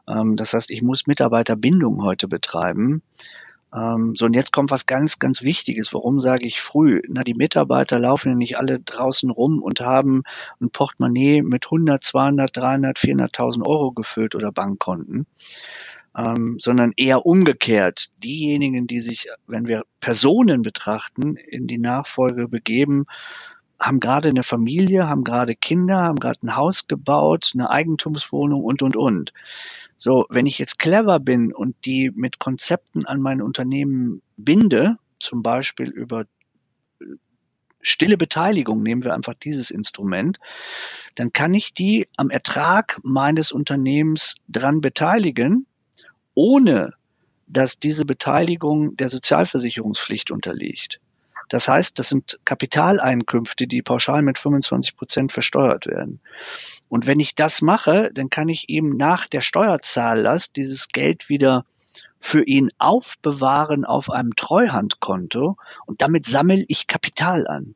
Ähm, 0.09 0.37
das 0.37 0.55
heißt, 0.55 0.71
ich 0.71 0.83
muss 0.83 1.07
Mitarbeiterbindung 1.07 2.03
heute 2.03 2.29
betreiben. 2.29 3.03
Ähm, 3.75 4.15
so, 4.17 4.27
und 4.27 4.35
jetzt 4.35 4.53
kommt 4.53 4.71
was 4.71 4.87
ganz, 4.87 5.19
ganz 5.19 5.43
Wichtiges. 5.43 5.95
Warum 5.95 6.21
sage 6.21 6.47
ich 6.47 6.61
früh? 6.61 7.01
Na, 7.09 7.23
die 7.23 7.35
Mitarbeiter 7.35 7.99
laufen 7.99 8.31
ja 8.31 8.35
nicht 8.35 8.59
alle 8.59 8.81
draußen 8.81 9.31
rum 9.31 9.63
und 9.63 9.81
haben 9.81 10.23
ein 10.61 10.71
Portemonnaie 10.71 11.43
mit 11.43 11.67
100, 11.67 12.03
200, 12.03 12.57
300, 12.57 12.99
400.000 12.99 13.67
Euro 13.67 13.93
gefüllt 13.93 14.35
oder 14.35 14.53
Bankkonten. 14.53 15.27
Ähm, 16.15 16.59
sondern 16.61 16.93
eher 16.99 17.25
umgekehrt. 17.25 18.11
Diejenigen, 18.23 18.87
die 18.87 19.01
sich, 19.01 19.29
wenn 19.47 19.67
wir 19.67 19.85
Personen 19.99 20.61
betrachten, 20.61 21.37
in 21.37 21.67
die 21.67 21.79
Nachfolge 21.79 22.49
begeben, 22.49 23.07
haben 23.83 24.01
gerade 24.01 24.29
eine 24.29 24.45
Familie, 24.45 25.09
haben 25.09 25.25
gerade 25.25 25.57
Kinder, 25.57 26.03
haben 26.03 26.21
gerade 26.21 26.39
ein 26.45 26.57
Haus 26.57 26.87
gebaut, 26.87 27.51
eine 27.55 27.69
Eigentumswohnung 27.69 28.63
und, 28.63 28.83
und, 28.83 28.97
und. 28.97 29.33
So, 29.97 30.25
wenn 30.31 30.47
ich 30.47 30.59
jetzt 30.59 30.79
clever 30.79 31.19
bin 31.19 31.53
und 31.53 31.75
die 31.85 32.11
mit 32.15 32.39
Konzepten 32.39 33.07
an 33.07 33.21
mein 33.21 33.43
Unternehmen 33.43 34.23
binde, 34.37 34.97
zum 35.19 35.43
Beispiel 35.43 35.91
über 35.91 36.23
äh, 37.01 37.05
stille 37.81 38.17
Beteiligung, 38.17 38.83
nehmen 38.83 39.05
wir 39.05 39.15
einfach 39.15 39.35
dieses 39.35 39.71
Instrument, 39.71 40.39
dann 41.17 41.33
kann 41.33 41.53
ich 41.53 41.75
die 41.75 42.09
am 42.17 42.31
Ertrag 42.31 42.99
meines 43.03 43.51
Unternehmens 43.51 44.37
dran 44.49 44.81
beteiligen, 44.81 45.67
ohne 46.35 46.95
dass 47.49 47.79
diese 47.79 48.05
Beteiligung 48.07 48.97
der 48.97 49.09
Sozialversicherungspflicht 49.09 50.31
unterliegt. 50.31 51.01
Das 51.53 51.69
heißt, 51.69 51.99
das 51.99 52.09
sind 52.09 52.41
Kapitaleinkünfte, 52.47 53.67
die 53.67 53.83
pauschal 53.83 54.23
mit 54.23 54.39
25 54.39 54.97
Prozent 54.97 55.33
versteuert 55.33 55.87
werden. 55.87 56.21
Und 56.89 57.07
wenn 57.07 57.21
ich 57.21 57.35
das 57.35 57.61
mache, 57.61 58.11
dann 58.15 58.31
kann 58.31 58.49
ich 58.49 58.71
ihm 58.71 58.97
nach 58.97 59.27
der 59.27 59.43
Steuerzahllast 59.43 60.57
dieses 60.57 60.89
Geld 60.89 61.29
wieder 61.29 61.67
für 62.21 62.43
ihn 62.43 62.71
aufbewahren 62.79 63.85
auf 63.85 64.09
einem 64.09 64.35
Treuhandkonto 64.35 65.59
und 65.85 66.01
damit 66.01 66.25
sammle 66.25 66.65
ich 66.69 66.87
Kapital 66.87 67.47
an. 67.47 67.75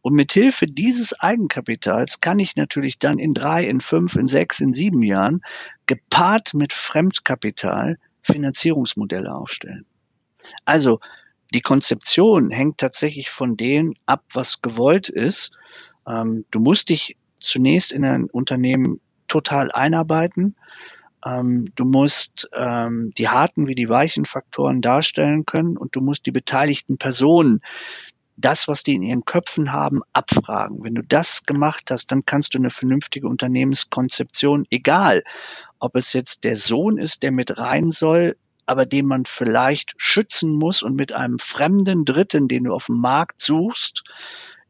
Und 0.00 0.14
mit 0.14 0.32
Hilfe 0.32 0.64
dieses 0.64 1.12
Eigenkapitals 1.12 2.22
kann 2.22 2.38
ich 2.38 2.56
natürlich 2.56 2.98
dann 2.98 3.18
in 3.18 3.34
drei, 3.34 3.66
in 3.66 3.82
fünf, 3.82 4.16
in 4.16 4.28
sechs, 4.28 4.60
in 4.60 4.72
sieben 4.72 5.02
Jahren 5.02 5.42
gepaart 5.84 6.54
mit 6.54 6.72
Fremdkapital 6.72 7.98
Finanzierungsmodelle 8.22 9.34
aufstellen. 9.34 9.84
Also 10.64 11.00
die 11.54 11.60
Konzeption 11.60 12.50
hängt 12.50 12.78
tatsächlich 12.78 13.30
von 13.30 13.56
dem 13.56 13.94
ab, 14.06 14.24
was 14.32 14.60
gewollt 14.60 15.08
ist. 15.08 15.52
Ähm, 16.06 16.44
du 16.50 16.60
musst 16.60 16.88
dich 16.88 17.16
zunächst 17.38 17.92
in 17.92 18.04
ein 18.04 18.24
Unternehmen 18.24 19.00
total 19.28 19.70
einarbeiten. 19.70 20.56
Ähm, 21.24 21.70
du 21.76 21.84
musst 21.84 22.50
ähm, 22.52 23.12
die 23.16 23.28
harten 23.28 23.68
wie 23.68 23.76
die 23.76 23.88
weichen 23.88 24.24
Faktoren 24.24 24.80
darstellen 24.80 25.46
können 25.46 25.76
und 25.76 25.94
du 25.94 26.00
musst 26.00 26.26
die 26.26 26.32
beteiligten 26.32 26.98
Personen 26.98 27.60
das, 28.36 28.66
was 28.66 28.82
die 28.82 28.94
in 28.94 29.02
ihren 29.02 29.24
Köpfen 29.24 29.72
haben, 29.72 30.00
abfragen. 30.12 30.82
Wenn 30.82 30.96
du 30.96 31.02
das 31.02 31.44
gemacht 31.44 31.92
hast, 31.92 32.10
dann 32.10 32.26
kannst 32.26 32.54
du 32.54 32.58
eine 32.58 32.70
vernünftige 32.70 33.28
Unternehmenskonzeption, 33.28 34.66
egal 34.70 35.22
ob 35.78 35.94
es 35.94 36.12
jetzt 36.14 36.42
der 36.42 36.56
Sohn 36.56 36.98
ist, 36.98 37.22
der 37.22 37.30
mit 37.30 37.58
rein 37.58 37.92
soll, 37.92 38.36
aber 38.66 38.86
den 38.86 39.06
man 39.06 39.24
vielleicht 39.24 39.94
schützen 39.96 40.50
muss 40.50 40.82
und 40.82 40.94
mit 40.94 41.12
einem 41.12 41.38
fremden 41.38 42.04
Dritten, 42.04 42.48
den 42.48 42.64
du 42.64 42.72
auf 42.72 42.86
dem 42.86 43.00
Markt 43.00 43.40
suchst, 43.40 44.04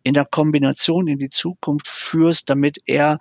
in 0.03 0.15
der 0.15 0.27
Kombination 0.27 1.09
in 1.09 1.19
die 1.19 1.31
Zukunft 1.31 1.89
führst, 1.89 2.51
damit 2.51 2.79
er 2.87 3.19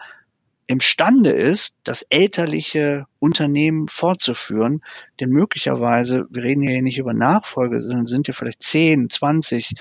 imstande 0.68 1.32
ist, 1.32 1.76
das 1.84 2.06
elterliche 2.10 3.06
Unternehmen 3.20 3.88
fortzuführen, 3.90 4.82
denn 5.20 5.30
möglicherweise, 5.30 6.26
wir 6.30 6.44
reden 6.44 6.62
hier 6.62 6.82
nicht 6.82 6.98
über 6.98 7.14
Nachfolge, 7.14 7.80
sondern 7.82 8.06
sind 8.06 8.28
ja 8.28 8.34
vielleicht 8.34 8.62
10, 8.62 9.10
20, 9.10 9.74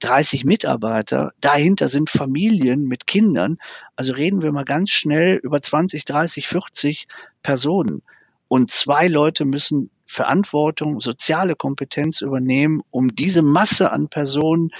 30 0.00 0.44
Mitarbeiter, 0.44 1.32
dahinter 1.40 1.88
sind 1.88 2.08
Familien 2.08 2.86
mit 2.86 3.06
Kindern, 3.06 3.58
also 3.96 4.12
reden 4.12 4.42
wir 4.42 4.52
mal 4.52 4.64
ganz 4.64 4.90
schnell 4.90 5.36
über 5.36 5.60
20, 5.60 6.04
30, 6.04 6.46
40 6.46 7.08
Personen. 7.42 8.02
Und 8.48 8.70
zwei 8.70 9.08
Leute 9.08 9.44
müssen 9.44 9.90
Verantwortung, 10.06 11.00
soziale 11.00 11.54
Kompetenz 11.54 12.22
übernehmen, 12.22 12.80
um 12.90 13.14
diese 13.14 13.42
Masse 13.42 13.92
an 13.92 14.08
Personen 14.08 14.70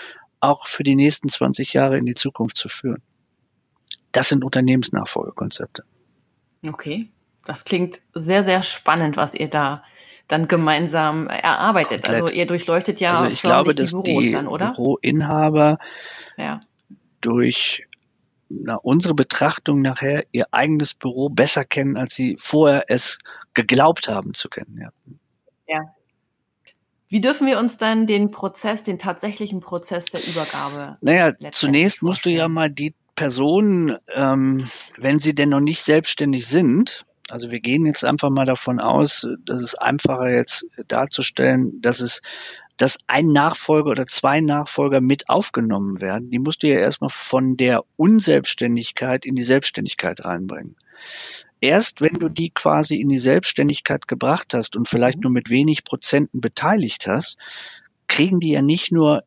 auch 0.41 0.67
für 0.67 0.83
die 0.83 0.97
nächsten 0.97 1.29
20 1.29 1.75
Jahre 1.75 1.99
in 1.99 2.07
die 2.07 2.15
Zukunft 2.15 2.57
zu 2.57 2.69
führen. 2.69 3.03
Das 4.13 4.31
sind 4.31 4.43
Unternehmensnachfolgekonzepte. 4.43 5.85
Okay, 6.67 7.11
das 7.45 7.65
klingt 7.65 8.01
sehr, 8.15 8.43
sehr 8.43 8.63
spannend, 8.63 9.17
was 9.17 9.35
ihr 9.35 9.49
da 9.49 9.83
dann 10.29 10.49
gemeinsam 10.49 11.27
erarbeitet. 11.27 12.03
Komplett. 12.03 12.23
Also 12.23 12.35
ihr 12.35 12.47
durchleuchtet 12.47 13.01
ja 13.01 13.15
also 13.15 13.33
ich 13.33 13.43
glaube, 13.43 13.75
dass 13.75 13.91
die 13.91 13.97
Büros 13.97 14.23
die 14.23 14.33
dann, 14.33 14.47
oder? 14.47 14.73
Büroinhaber 14.73 15.79
ja. 16.37 16.61
durch 17.21 17.83
na, 18.51 18.77
unsere 18.77 19.15
Betrachtung 19.15 19.83
nachher 19.83 20.25
ihr 20.33 20.47
eigenes 20.53 20.95
Büro 20.95 21.29
besser 21.29 21.65
kennen, 21.65 21.97
als 21.97 22.15
sie 22.15 22.37
vorher 22.39 22.85
es 22.89 23.19
geglaubt 23.59 24.09
haben 24.09 24.35
zu 24.35 24.49
kennen. 24.49 24.79
Ja. 24.81 24.91
ja. 25.67 25.95
Wie 27.09 27.21
dürfen 27.21 27.47
wir 27.47 27.59
uns 27.59 27.77
dann 27.77 28.07
den 28.07 28.31
Prozess, 28.31 28.85
den 28.85 28.99
tatsächlichen 28.99 29.61
Prozess 29.61 30.05
der 30.07 30.27
Übergabe? 30.27 30.99
Naja, 31.01 31.33
zunächst 31.51 32.03
musst 32.03 32.25
du 32.25 32.31
ja 32.31 32.49
mal 32.49 32.71
die 32.71 32.95
Personen, 33.17 33.97
ähm, 34.15 34.69
wenn 34.97 35.19
sie 35.19 35.35
denn 35.35 35.49
noch 35.49 35.61
nicht 35.61 35.83
selbstständig 35.83 36.47
sind, 36.47 37.05
also 37.31 37.51
wir 37.51 37.61
gehen 37.61 37.85
jetzt 37.85 38.05
einfach 38.05 38.31
mal 38.31 38.47
davon 38.47 38.81
aus, 38.81 39.27
dass 39.45 39.61
es 39.61 39.75
einfacher 39.75 40.31
jetzt 40.31 40.67
darzustellen, 40.87 41.83
dass 41.83 42.01
es, 42.01 42.23
dass 42.77 42.97
ein 43.07 43.27
Nachfolger 43.29 43.91
oder 43.91 44.07
zwei 44.07 44.41
Nachfolger 44.41 45.01
mit 45.01 45.29
aufgenommen 45.29 46.01
werden. 46.01 46.31
Die 46.31 46.39
musst 46.39 46.63
du 46.63 46.69
ja 46.69 46.79
erstmal 46.79 47.11
von 47.11 47.57
der 47.57 47.83
Unselbstständigkeit 47.97 49.27
in 49.27 49.35
die 49.35 49.43
Selbstständigkeit 49.43 50.25
reinbringen 50.25 50.77
erst 51.61 52.01
wenn 52.01 52.15
du 52.15 52.29
die 52.29 52.51
quasi 52.51 52.97
in 52.97 53.09
die 53.09 53.19
Selbstständigkeit 53.19 54.09
gebracht 54.09 54.55
hast 54.55 54.77
und 54.77 54.89
vielleicht 54.89 55.19
mhm. 55.19 55.23
nur 55.23 55.33
mit 55.33 55.51
wenig 55.51 55.85
Prozenten 55.85 56.41
beteiligt 56.41 57.07
hast, 57.07 57.39
kriegen 58.07 58.41
die 58.41 58.53
ja 58.53 58.63
nicht 58.63 58.93
nur 58.93 59.25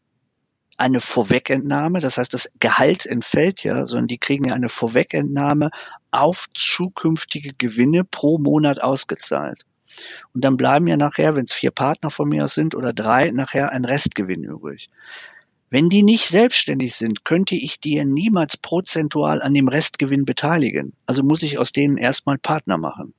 eine 0.77 0.99
Vorwegentnahme, 0.99 1.99
das 1.99 2.17
heißt, 2.17 2.33
das 2.33 2.49
Gehalt 2.59 3.05
entfällt 3.05 3.63
ja, 3.63 3.85
sondern 3.85 4.07
die 4.07 4.17
kriegen 4.17 4.45
ja 4.45 4.55
eine 4.55 4.69
Vorwegentnahme 4.69 5.69
auf 6.09 6.47
zukünftige 6.55 7.53
Gewinne 7.53 8.03
pro 8.03 8.39
Monat 8.39 8.81
ausgezahlt. 8.81 9.63
Und 10.33 10.43
dann 10.43 10.57
bleiben 10.57 10.87
ja 10.87 10.97
nachher, 10.97 11.35
wenn 11.35 11.43
es 11.43 11.53
vier 11.53 11.71
Partner 11.71 12.09
von 12.09 12.29
mir 12.29 12.45
aus 12.45 12.55
sind 12.55 12.73
oder 12.73 12.93
drei, 12.93 13.29
nachher 13.29 13.71
ein 13.71 13.85
Restgewinn 13.85 14.43
übrig. 14.43 14.89
Wenn 15.71 15.87
die 15.87 16.03
nicht 16.03 16.27
selbstständig 16.27 16.95
sind, 16.95 17.23
könnte 17.23 17.55
ich 17.55 17.79
die 17.79 18.03
niemals 18.03 18.57
prozentual 18.57 19.41
an 19.41 19.53
dem 19.53 19.69
Restgewinn 19.69 20.25
beteiligen. 20.25 20.91
Also 21.05 21.23
muss 21.23 21.43
ich 21.43 21.57
aus 21.57 21.71
denen 21.71 21.97
erstmal 21.97 22.37
Partner 22.37 22.77
machen. 22.77 23.13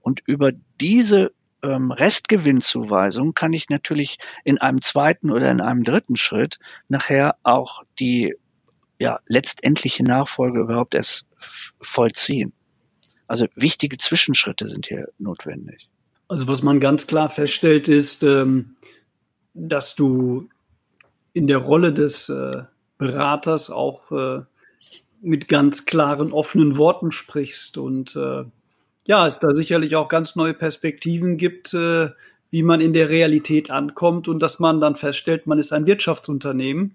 Und 0.00 0.22
über 0.24 0.52
diese 0.80 1.32
ähm, 1.64 1.90
Restgewinnzuweisung 1.90 3.34
kann 3.34 3.52
ich 3.52 3.70
natürlich 3.70 4.18
in 4.44 4.58
einem 4.58 4.82
zweiten 4.82 5.32
oder 5.32 5.50
in 5.50 5.60
einem 5.60 5.82
dritten 5.82 6.16
Schritt 6.16 6.60
nachher 6.88 7.34
auch 7.42 7.82
die 7.98 8.36
ja 9.00 9.18
letztendliche 9.26 10.04
Nachfolge 10.04 10.60
überhaupt 10.60 10.94
erst 10.94 11.26
vollziehen. 11.80 12.52
Also 13.26 13.46
wichtige 13.56 13.96
Zwischenschritte 13.96 14.68
sind 14.68 14.86
hier 14.86 15.08
notwendig. 15.18 15.88
Also 16.28 16.46
was 16.46 16.62
man 16.62 16.78
ganz 16.78 17.08
klar 17.08 17.28
feststellt, 17.28 17.88
ist, 17.88 18.22
ähm, 18.22 18.76
dass 19.54 19.96
du 19.96 20.48
in 21.34 21.46
der 21.46 21.58
Rolle 21.58 21.92
des 21.92 22.30
äh, 22.30 22.62
Beraters 22.96 23.68
auch 23.70 24.10
äh, 24.10 24.42
mit 25.20 25.48
ganz 25.48 25.84
klaren, 25.84 26.32
offenen 26.32 26.78
Worten 26.78 27.10
sprichst 27.10 27.76
und 27.76 28.16
äh, 28.16 28.44
ja, 29.06 29.26
es 29.26 29.38
da 29.38 29.54
sicherlich 29.54 29.96
auch 29.96 30.08
ganz 30.08 30.36
neue 30.36 30.54
Perspektiven 30.54 31.36
gibt, 31.36 31.74
äh, 31.74 32.08
wie 32.50 32.62
man 32.62 32.80
in 32.80 32.92
der 32.92 33.08
Realität 33.08 33.70
ankommt 33.70 34.28
und 34.28 34.42
dass 34.42 34.60
man 34.60 34.80
dann 34.80 34.96
feststellt, 34.96 35.46
man 35.46 35.58
ist 35.58 35.72
ein 35.72 35.86
Wirtschaftsunternehmen. 35.86 36.94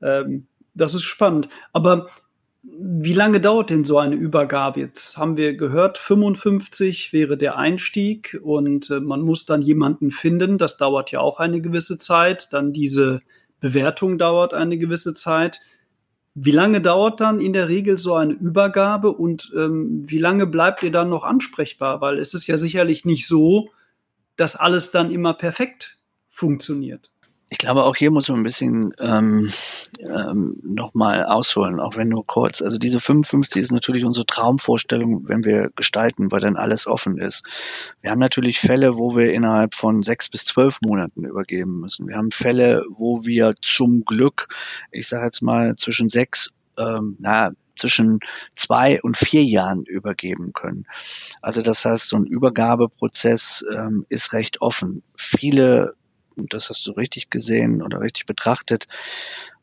Ähm, 0.00 0.46
das 0.74 0.94
ist 0.94 1.02
spannend. 1.02 1.48
Aber 1.72 2.08
wie 2.62 3.12
lange 3.12 3.40
dauert 3.40 3.70
denn 3.70 3.84
so 3.84 3.98
eine 3.98 4.14
Übergabe? 4.14 4.80
Jetzt 4.80 5.18
haben 5.18 5.36
wir 5.36 5.54
gehört, 5.54 5.98
55 5.98 7.12
wäre 7.12 7.36
der 7.36 7.58
Einstieg 7.58 8.40
und 8.42 8.88
äh, 8.90 9.00
man 9.00 9.20
muss 9.20 9.44
dann 9.44 9.60
jemanden 9.60 10.10
finden. 10.10 10.56
Das 10.58 10.76
dauert 10.76 11.10
ja 11.10 11.20
auch 11.20 11.40
eine 11.40 11.60
gewisse 11.60 11.98
Zeit. 11.98 12.52
Dann 12.52 12.72
diese 12.72 13.20
Bewertung 13.60 14.18
dauert 14.18 14.54
eine 14.54 14.78
gewisse 14.78 15.14
Zeit. 15.14 15.60
Wie 16.34 16.50
lange 16.50 16.80
dauert 16.80 17.20
dann 17.20 17.40
in 17.40 17.52
der 17.52 17.68
Regel 17.68 17.96
so 17.96 18.14
eine 18.14 18.32
Übergabe 18.32 19.12
und 19.12 19.52
ähm, 19.56 20.02
wie 20.04 20.18
lange 20.18 20.46
bleibt 20.46 20.82
ihr 20.82 20.90
dann 20.90 21.08
noch 21.08 21.22
ansprechbar? 21.22 22.00
Weil 22.00 22.18
es 22.18 22.34
ist 22.34 22.46
ja 22.46 22.58
sicherlich 22.58 23.04
nicht 23.04 23.28
so, 23.28 23.70
dass 24.36 24.56
alles 24.56 24.90
dann 24.90 25.10
immer 25.10 25.34
perfekt 25.34 25.98
funktioniert. 26.28 27.13
Ich 27.54 27.58
glaube, 27.58 27.84
auch 27.84 27.94
hier 27.94 28.10
muss 28.10 28.28
man 28.28 28.40
ein 28.40 28.42
bisschen 28.42 28.90
ähm, 28.98 29.52
ähm, 30.00 30.56
nochmal 30.64 31.24
ausholen, 31.24 31.78
auch 31.78 31.96
wenn 31.96 32.08
nur 32.08 32.26
kurz. 32.26 32.60
Also 32.60 32.78
diese 32.78 32.98
55 32.98 33.62
ist 33.62 33.70
natürlich 33.70 34.04
unsere 34.04 34.26
Traumvorstellung, 34.26 35.28
wenn 35.28 35.44
wir 35.44 35.70
gestalten, 35.76 36.32
weil 36.32 36.40
dann 36.40 36.56
alles 36.56 36.88
offen 36.88 37.16
ist. 37.16 37.44
Wir 38.00 38.10
haben 38.10 38.18
natürlich 38.18 38.58
Fälle, 38.58 38.98
wo 38.98 39.14
wir 39.14 39.32
innerhalb 39.32 39.76
von 39.76 40.02
sechs 40.02 40.28
bis 40.28 40.44
zwölf 40.44 40.80
Monaten 40.82 41.24
übergeben 41.24 41.78
müssen. 41.78 42.08
Wir 42.08 42.16
haben 42.16 42.32
Fälle, 42.32 42.84
wo 42.88 43.24
wir 43.24 43.54
zum 43.62 44.04
Glück, 44.04 44.48
ich 44.90 45.06
sage 45.06 45.26
jetzt 45.26 45.40
mal, 45.40 45.76
zwischen 45.76 46.08
sechs, 46.08 46.50
ähm, 46.76 47.14
na, 47.20 47.52
zwischen 47.76 48.18
zwei 48.56 49.00
und 49.00 49.16
vier 49.16 49.44
Jahren 49.44 49.84
übergeben 49.84 50.54
können. 50.54 50.86
Also 51.40 51.62
das 51.62 51.84
heißt, 51.84 52.08
so 52.08 52.16
ein 52.16 52.26
Übergabeprozess 52.26 53.64
ähm, 53.72 54.06
ist 54.08 54.32
recht 54.32 54.60
offen. 54.60 55.04
Viele 55.16 55.94
das 56.36 56.70
hast 56.70 56.86
du 56.86 56.92
richtig 56.92 57.30
gesehen 57.30 57.82
oder 57.82 58.00
richtig 58.00 58.26
betrachtet, 58.26 58.86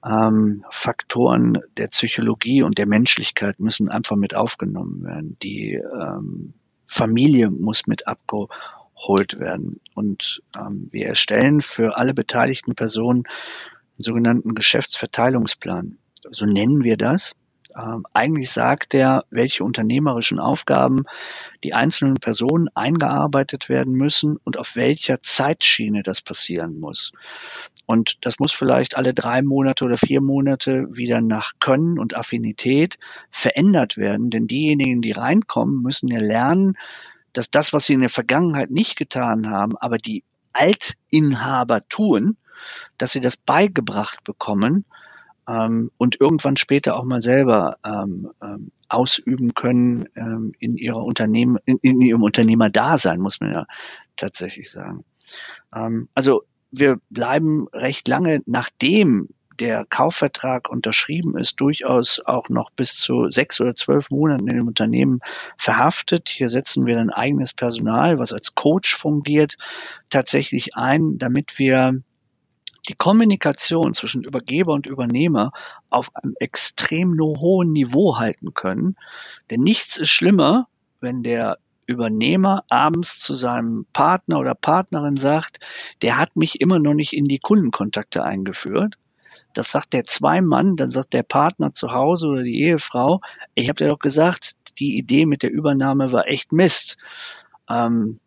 ähm, 0.05 0.65
Faktoren 0.69 1.59
der 1.77 1.87
Psychologie 1.87 2.63
und 2.63 2.77
der 2.77 2.87
Menschlichkeit 2.87 3.59
müssen 3.59 3.89
einfach 3.89 4.15
mit 4.15 4.35
aufgenommen 4.35 5.03
werden. 5.03 5.37
Die 5.43 5.73
ähm, 5.73 6.53
Familie 6.87 7.49
muss 7.49 7.87
mit 7.87 8.07
abgeholt 8.07 9.39
werden. 9.39 9.79
Und 9.93 10.41
ähm, 10.57 10.89
wir 10.91 11.07
erstellen 11.07 11.61
für 11.61 11.97
alle 11.97 12.13
beteiligten 12.13 12.75
Personen 12.75 13.23
einen 13.25 14.03
sogenannten 14.03 14.55
Geschäftsverteilungsplan. 14.55 15.97
So 16.31 16.45
nennen 16.45 16.83
wir 16.83 16.97
das. 16.97 17.33
Ähm, 17.75 18.05
eigentlich 18.13 18.51
sagt 18.51 18.93
er, 18.93 19.25
welche 19.29 19.63
unternehmerischen 19.63 20.39
Aufgaben 20.39 21.03
die 21.63 21.73
einzelnen 21.73 22.15
Personen 22.15 22.67
eingearbeitet 22.73 23.69
werden 23.69 23.93
müssen 23.93 24.37
und 24.43 24.57
auf 24.57 24.75
welcher 24.75 25.21
Zeitschiene 25.21 26.03
das 26.03 26.21
passieren 26.21 26.79
muss. 26.79 27.11
Und 27.85 28.17
das 28.21 28.39
muss 28.39 28.51
vielleicht 28.51 28.95
alle 28.97 29.13
drei 29.13 29.41
Monate 29.41 29.85
oder 29.85 29.97
vier 29.97 30.21
Monate 30.21 30.87
wieder 30.91 31.21
nach 31.21 31.53
Können 31.59 31.99
und 31.99 32.15
Affinität 32.15 32.97
verändert 33.31 33.97
werden, 33.97 34.29
denn 34.29 34.47
diejenigen, 34.47 35.01
die 35.01 35.11
reinkommen, 35.11 35.81
müssen 35.81 36.07
ja 36.07 36.19
lernen, 36.19 36.77
dass 37.33 37.49
das, 37.49 37.73
was 37.73 37.85
sie 37.85 37.93
in 37.93 38.01
der 38.01 38.09
Vergangenheit 38.09 38.71
nicht 38.71 38.97
getan 38.97 39.49
haben, 39.49 39.77
aber 39.77 39.97
die 39.97 40.23
Altinhaber 40.53 41.87
tun, 41.87 42.37
dass 42.97 43.11
sie 43.11 43.21
das 43.21 43.37
beigebracht 43.37 44.23
bekommen 44.23 44.85
ähm, 45.51 45.91
und 45.97 46.19
irgendwann 46.19 46.57
später 46.57 46.95
auch 46.95 47.03
mal 47.03 47.21
selber 47.21 47.77
ähm, 47.85 48.31
ähm, 48.41 48.71
ausüben 48.87 49.53
können 49.53 50.07
ähm, 50.15 50.53
in 50.59 50.77
ihrer 50.77 51.03
Unternehmen, 51.03 51.57
in, 51.65 51.77
in 51.81 52.01
ihrem 52.01 52.23
Unternehmerdasein, 52.23 53.19
muss 53.19 53.39
man 53.41 53.53
ja 53.53 53.65
tatsächlich 54.15 54.71
sagen. 54.71 55.03
Ähm, 55.75 56.09
also 56.13 56.43
wir 56.71 56.99
bleiben 57.09 57.67
recht 57.73 58.07
lange, 58.07 58.41
nachdem 58.45 59.29
der 59.59 59.85
Kaufvertrag 59.85 60.69
unterschrieben 60.69 61.37
ist, 61.37 61.59
durchaus 61.59 62.19
auch 62.25 62.49
noch 62.49 62.71
bis 62.71 62.95
zu 62.95 63.29
sechs 63.29 63.61
oder 63.61 63.75
zwölf 63.75 64.09
Monaten 64.09 64.47
in 64.47 64.55
dem 64.55 64.67
Unternehmen 64.67 65.19
verhaftet. 65.57 66.29
Hier 66.29 66.49
setzen 66.49 66.85
wir 66.85 66.95
dann 66.95 67.11
eigenes 67.11 67.53
Personal, 67.53 68.17
was 68.17 68.33
als 68.33 68.55
Coach 68.55 68.95
fungiert, 68.95 69.57
tatsächlich 70.09 70.75
ein, 70.75 71.17
damit 71.19 71.59
wir 71.59 72.01
die 72.89 72.95
Kommunikation 72.95 73.93
zwischen 73.93 74.23
Übergeber 74.23 74.73
und 74.73 74.87
Übernehmer 74.87 75.51
auf 75.89 76.15
einem 76.15 76.35
extrem 76.39 77.17
hohen 77.19 77.71
Niveau 77.71 78.17
halten 78.17 78.53
können. 78.53 78.95
Denn 79.49 79.61
nichts 79.61 79.97
ist 79.97 80.09
schlimmer, 80.09 80.67
wenn 80.99 81.23
der 81.23 81.57
Übernehmer 81.85 82.63
abends 82.69 83.19
zu 83.19 83.35
seinem 83.35 83.85
Partner 83.93 84.39
oder 84.39 84.55
Partnerin 84.55 85.17
sagt, 85.17 85.59
der 86.01 86.17
hat 86.17 86.35
mich 86.35 86.61
immer 86.61 86.79
noch 86.79 86.93
nicht 86.93 87.13
in 87.13 87.25
die 87.25 87.39
Kundenkontakte 87.39 88.23
eingeführt. 88.23 88.95
Das 89.53 89.71
sagt 89.71 89.93
der 89.93 90.05
Zweimann, 90.05 90.77
dann 90.77 90.89
sagt 90.89 91.13
der 91.13 91.23
Partner 91.23 91.73
zu 91.73 91.91
Hause 91.91 92.27
oder 92.27 92.43
die 92.43 92.61
Ehefrau, 92.61 93.21
ich 93.53 93.67
habe 93.67 93.77
dir 93.77 93.89
doch 93.89 93.99
gesagt, 93.99 94.55
die 94.79 94.97
Idee 94.97 95.25
mit 95.25 95.43
der 95.43 95.51
Übernahme 95.51 96.11
war 96.11 96.27
echt 96.27 96.53
Mist. 96.53 96.97
Ähm, 97.69 98.19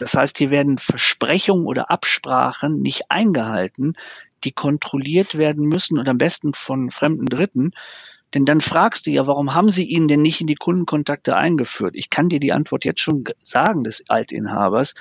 das 0.00 0.14
heißt, 0.14 0.38
hier 0.38 0.50
werden 0.50 0.78
Versprechungen 0.78 1.66
oder 1.66 1.90
Absprachen 1.90 2.80
nicht 2.80 3.10
eingehalten, 3.10 3.92
die 4.44 4.50
kontrolliert 4.50 5.36
werden 5.36 5.68
müssen 5.68 5.98
und 5.98 6.08
am 6.08 6.16
besten 6.16 6.54
von 6.54 6.90
fremden 6.90 7.26
Dritten. 7.26 7.72
Denn 8.32 8.46
dann 8.46 8.62
fragst 8.62 9.06
du 9.06 9.10
ja, 9.10 9.26
warum 9.26 9.52
haben 9.52 9.70
sie 9.70 9.84
ihn 9.84 10.08
denn 10.08 10.22
nicht 10.22 10.40
in 10.40 10.46
die 10.46 10.54
Kundenkontakte 10.54 11.36
eingeführt? 11.36 11.96
Ich 11.96 12.08
kann 12.08 12.30
dir 12.30 12.40
die 12.40 12.54
Antwort 12.54 12.86
jetzt 12.86 13.02
schon 13.02 13.24
sagen 13.40 13.84
des 13.84 14.02
Altinhabers. 14.08 14.94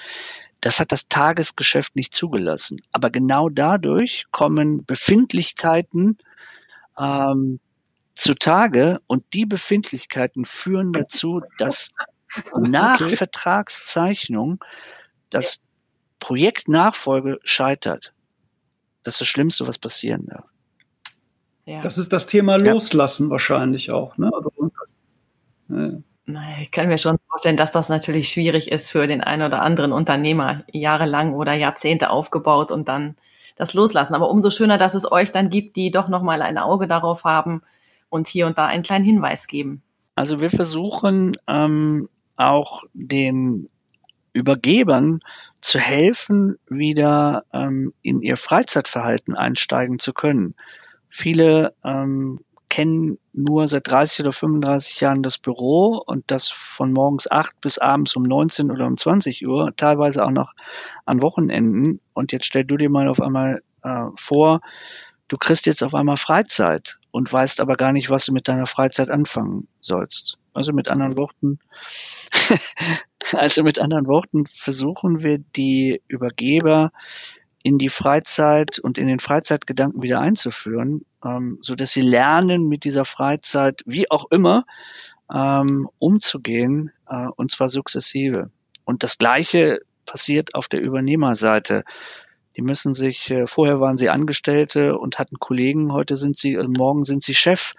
Das 0.59 0.81
hat 0.81 0.91
das 0.91 1.07
Tagesgeschäft 1.07 1.95
nicht 1.95 2.13
zugelassen. 2.13 2.81
Aber 2.91 3.09
genau 3.09 3.47
dadurch 3.47 4.25
kommen 4.31 4.83
Befindlichkeiten 4.83 6.17
ähm, 6.99 7.61
zutage 8.15 8.99
und 9.07 9.23
die 9.33 9.45
Befindlichkeiten 9.45 10.43
führen 10.43 10.91
dazu, 10.91 11.41
dass 11.57 11.91
nach 12.55 13.01
okay. 13.01 13.15
Vertragszeichnung 13.15 14.63
das 15.29 15.61
Projekt 16.19 16.67
Nachfolge 16.67 17.39
scheitert. 17.43 18.13
Das 19.03 19.15
ist 19.15 19.21
das 19.21 19.27
Schlimmste, 19.27 19.67
was 19.67 19.77
passieren 19.77 20.27
darf. 20.27 20.45
Ja. 21.65 21.81
Das 21.81 21.97
ist 21.97 22.11
das 22.11 22.27
Thema 22.27 22.57
Loslassen 22.57 23.27
ja. 23.27 23.31
wahrscheinlich 23.31 23.91
auch. 23.91 24.17
Ne? 24.17 24.31
Also, 24.33 24.51
ja. 25.69 25.99
Ich 26.61 26.71
kann 26.71 26.87
mir 26.87 26.97
schon 26.97 27.17
vorstellen, 27.27 27.57
dass 27.57 27.71
das 27.71 27.89
natürlich 27.89 28.29
schwierig 28.29 28.71
ist 28.71 28.91
für 28.91 29.07
den 29.07 29.21
einen 29.21 29.43
oder 29.43 29.61
anderen 29.61 29.91
Unternehmer, 29.91 30.63
jahrelang 30.71 31.33
oder 31.33 31.53
Jahrzehnte 31.53 32.11
aufgebaut 32.11 32.71
und 32.71 32.87
dann 32.87 33.15
das 33.55 33.73
loslassen. 33.73 34.13
Aber 34.13 34.29
umso 34.29 34.51
schöner, 34.51 34.77
dass 34.77 34.93
es 34.93 35.11
euch 35.11 35.31
dann 35.31 35.49
gibt, 35.49 35.75
die 35.75 35.91
doch 35.91 36.07
nochmal 36.07 36.41
ein 36.41 36.57
Auge 36.57 36.87
darauf 36.87 37.23
haben 37.23 37.61
und 38.09 38.27
hier 38.27 38.45
und 38.47 38.57
da 38.57 38.65
einen 38.65 38.83
kleinen 38.83 39.05
Hinweis 39.05 39.47
geben. 39.47 39.81
Also 40.15 40.39
wir 40.39 40.49
versuchen 40.49 41.37
ähm, 41.47 42.09
auch 42.39 42.83
den 42.93 43.69
Übergebern 44.33 45.19
zu 45.61 45.79
helfen, 45.79 46.57
wieder 46.67 47.43
ähm, 47.51 47.93
in 48.01 48.21
ihr 48.21 48.37
Freizeitverhalten 48.37 49.35
einsteigen 49.35 49.99
zu 49.99 50.13
können. 50.13 50.55
Viele 51.09 51.73
ähm, 51.83 52.39
kennen 52.69 53.17
nur 53.33 53.67
seit 53.67 53.89
30 53.89 54.21
oder 54.21 54.31
35 54.31 55.01
Jahren 55.01 55.23
das 55.23 55.37
Büro 55.37 56.01
und 56.05 56.23
das 56.27 56.47
von 56.47 56.93
morgens 56.93 57.29
8 57.29 57.59
bis 57.59 57.77
abends 57.77 58.15
um 58.15 58.23
19 58.23 58.71
oder 58.71 58.85
um 58.85 58.95
20 58.95 59.45
Uhr, 59.45 59.73
teilweise 59.75 60.23
auch 60.23 60.31
noch 60.31 60.53
an 61.05 61.21
Wochenenden. 61.21 61.99
Und 62.13 62.31
jetzt 62.31 62.45
stell 62.45 62.63
du 62.63 62.77
dir 62.77 62.89
mal 62.89 63.09
auf 63.09 63.21
einmal 63.21 63.63
äh, 63.83 64.05
vor, 64.15 64.61
du 65.27 65.37
kriegst 65.37 65.65
jetzt 65.65 65.83
auf 65.83 65.95
einmal 65.95 66.17
Freizeit 66.17 66.99
und 67.11 67.31
weißt 67.31 67.59
aber 67.59 67.75
gar 67.75 67.91
nicht, 67.91 68.09
was 68.09 68.25
du 68.25 68.31
mit 68.31 68.47
deiner 68.47 68.67
Freizeit 68.67 69.09
anfangen 69.09 69.67
sollst. 69.81 70.37
Also 70.53 70.73
mit 70.73 70.87
anderen 70.87 71.17
Worten, 71.17 71.59
also 73.33 73.63
mit 73.63 73.79
anderen 73.79 74.07
Worten 74.07 74.45
versuchen 74.47 75.23
wir 75.23 75.37
die 75.37 76.01
Übergeber 76.07 76.91
in 77.61 77.77
die 77.77 77.89
Freizeit 77.89 78.79
und 78.79 78.97
in 78.97 79.07
den 79.07 79.19
Freizeitgedanken 79.19 80.01
wieder 80.01 80.19
einzuführen, 80.19 81.05
ähm, 81.23 81.59
so 81.61 81.75
dass 81.75 81.91
sie 81.91 82.01
lernen, 82.01 82.67
mit 82.67 82.83
dieser 82.83 83.05
Freizeit, 83.05 83.81
wie 83.85 84.09
auch 84.09 84.31
immer, 84.31 84.65
ähm, 85.33 85.89
umzugehen, 85.99 86.91
äh, 87.07 87.27
und 87.35 87.51
zwar 87.51 87.67
sukzessive. 87.67 88.49
Und 88.85 89.03
das 89.03 89.17
Gleiche 89.17 89.81
passiert 90.05 90.55
auf 90.55 90.67
der 90.67 90.81
Übernehmerseite. 90.81 91.83
Die 92.55 92.61
müssen 92.61 92.93
sich, 92.93 93.29
äh, 93.29 93.45
vorher 93.45 93.79
waren 93.79 93.97
sie 93.97 94.09
Angestellte 94.09 94.97
und 94.97 95.19
hatten 95.19 95.37
Kollegen, 95.37 95.93
heute 95.93 96.15
sind 96.15 96.37
sie, 96.37 96.57
also 96.57 96.69
morgen 96.69 97.03
sind 97.03 97.23
sie 97.23 97.35
Chef 97.35 97.73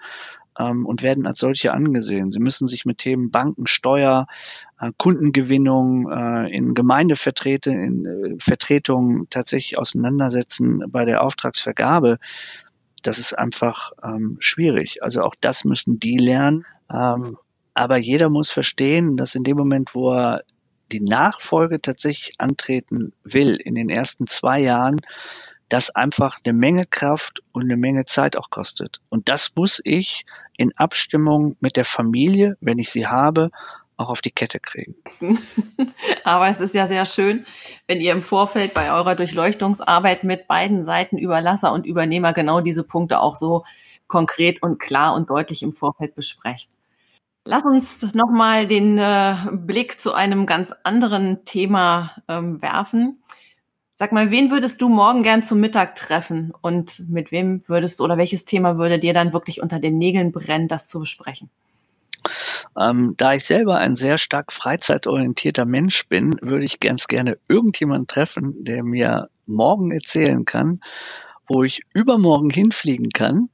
ähm, 0.57 0.85
und 0.85 1.03
werden 1.03 1.25
als 1.25 1.39
solche 1.39 1.73
angesehen. 1.73 2.31
Sie 2.31 2.39
müssen 2.39 2.67
sich 2.67 2.85
mit 2.85 2.99
Themen 2.99 3.31
Banken, 3.31 3.67
Steuer, 3.67 4.27
äh, 4.79 4.91
Kundengewinnung, 4.97 6.09
äh, 6.09 6.55
in 6.55 6.73
Gemeindevertretungen 6.73 8.05
in, 8.05 9.23
äh, 9.23 9.25
tatsächlich 9.29 9.77
auseinandersetzen 9.77 10.83
bei 10.87 11.05
der 11.05 11.21
Auftragsvergabe. 11.23 12.17
Das 13.01 13.17
ist 13.17 13.37
einfach 13.37 13.91
ähm, 14.03 14.37
schwierig. 14.39 15.03
Also 15.03 15.21
auch 15.21 15.35
das 15.39 15.65
müssen 15.65 15.99
die 15.99 16.17
lernen. 16.17 16.65
Ähm, 16.91 17.37
aber 17.73 17.97
jeder 17.97 18.29
muss 18.29 18.51
verstehen, 18.51 19.17
dass 19.17 19.35
in 19.35 19.43
dem 19.43 19.57
Moment, 19.57 19.95
wo 19.95 20.13
er 20.13 20.43
die 20.91 20.99
Nachfolge 20.99 21.81
tatsächlich 21.81 22.33
antreten 22.37 23.13
will, 23.23 23.55
in 23.55 23.75
den 23.75 23.89
ersten 23.89 24.27
zwei 24.27 24.59
Jahren, 24.59 24.99
das 25.71 25.89
einfach 25.89 26.39
eine 26.43 26.53
Menge 26.53 26.85
Kraft 26.85 27.41
und 27.53 27.63
eine 27.63 27.77
Menge 27.77 28.03
Zeit 28.03 28.35
auch 28.35 28.49
kostet. 28.49 28.99
Und 29.09 29.29
das 29.29 29.51
muss 29.55 29.79
ich 29.83 30.25
in 30.57 30.77
Abstimmung 30.77 31.55
mit 31.61 31.77
der 31.77 31.85
Familie, 31.85 32.57
wenn 32.59 32.77
ich 32.77 32.89
sie 32.89 33.07
habe, 33.07 33.51
auch 33.95 34.09
auf 34.09 34.21
die 34.21 34.31
Kette 34.31 34.59
kriegen. 34.59 34.95
Aber 36.25 36.49
es 36.49 36.59
ist 36.59 36.75
ja 36.75 36.87
sehr 36.87 37.05
schön, 37.05 37.45
wenn 37.87 38.01
ihr 38.01 38.11
im 38.11 38.21
Vorfeld 38.21 38.73
bei 38.73 38.91
eurer 38.91 39.15
Durchleuchtungsarbeit 39.15 40.25
mit 40.25 40.47
beiden 40.47 40.83
Seiten 40.83 41.17
Überlasser 41.17 41.71
und 41.71 41.85
Übernehmer 41.85 42.33
genau 42.33 42.59
diese 42.59 42.83
Punkte 42.83 43.21
auch 43.21 43.37
so 43.37 43.63
konkret 44.07 44.61
und 44.61 44.77
klar 44.77 45.15
und 45.15 45.29
deutlich 45.29 45.63
im 45.63 45.71
Vorfeld 45.71 46.15
besprecht. 46.15 46.69
Lass 47.45 47.63
uns 47.63 48.13
nochmal 48.13 48.67
den 48.67 48.97
äh, 48.97 49.35
Blick 49.53 50.01
zu 50.01 50.13
einem 50.13 50.45
ganz 50.45 50.73
anderen 50.83 51.45
Thema 51.45 52.11
ähm, 52.27 52.61
werfen. 52.61 53.23
Sag 54.01 54.13
mal, 54.13 54.31
wen 54.31 54.49
würdest 54.49 54.81
du 54.81 54.89
morgen 54.89 55.21
gern 55.21 55.43
zum 55.43 55.59
Mittag 55.59 55.93
treffen 55.93 56.53
und 56.61 57.07
mit 57.07 57.31
wem 57.31 57.59
würdest 57.69 57.99
du 57.99 58.03
oder 58.03 58.17
welches 58.17 58.45
Thema 58.45 58.79
würde 58.79 58.97
dir 58.97 59.13
dann 59.13 59.31
wirklich 59.31 59.61
unter 59.61 59.77
den 59.77 59.99
Nägeln 59.99 60.31
brennen, 60.31 60.67
das 60.67 60.87
zu 60.87 61.01
besprechen? 61.01 61.51
Ähm, 62.75 63.13
da 63.17 63.33
ich 63.35 63.45
selber 63.45 63.77
ein 63.77 63.95
sehr 63.95 64.17
stark 64.17 64.51
freizeitorientierter 64.53 65.65
Mensch 65.65 66.07
bin, 66.07 66.35
würde 66.41 66.65
ich 66.65 66.79
ganz 66.79 67.05
gerne 67.05 67.37
irgendjemanden 67.47 68.07
treffen, 68.07 68.63
der 68.63 68.83
mir 68.83 69.29
morgen 69.45 69.91
erzählen 69.91 70.45
kann, 70.45 70.81
wo 71.45 71.61
ich 71.61 71.81
übermorgen 71.93 72.49
hinfliegen 72.49 73.09
kann 73.09 73.49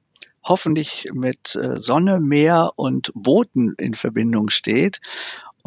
hoffentlich 0.48 1.10
mit 1.14 1.56
äh, 1.56 1.80
Sonne, 1.80 2.20
Meer 2.20 2.72
und 2.76 3.12
Booten 3.14 3.74
in 3.78 3.96
Verbindung 3.96 4.50
steht 4.50 5.02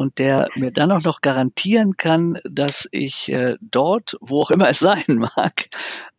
und 0.01 0.17
der 0.17 0.47
mir 0.55 0.71
dann 0.71 0.91
auch 0.91 1.03
noch 1.03 1.21
garantieren 1.21 1.95
kann, 1.95 2.39
dass 2.43 2.89
ich 2.91 3.31
äh, 3.31 3.57
dort, 3.61 4.17
wo 4.19 4.41
auch 4.41 4.49
immer 4.49 4.67
es 4.67 4.79
sein 4.79 5.03
mag, 5.35 5.69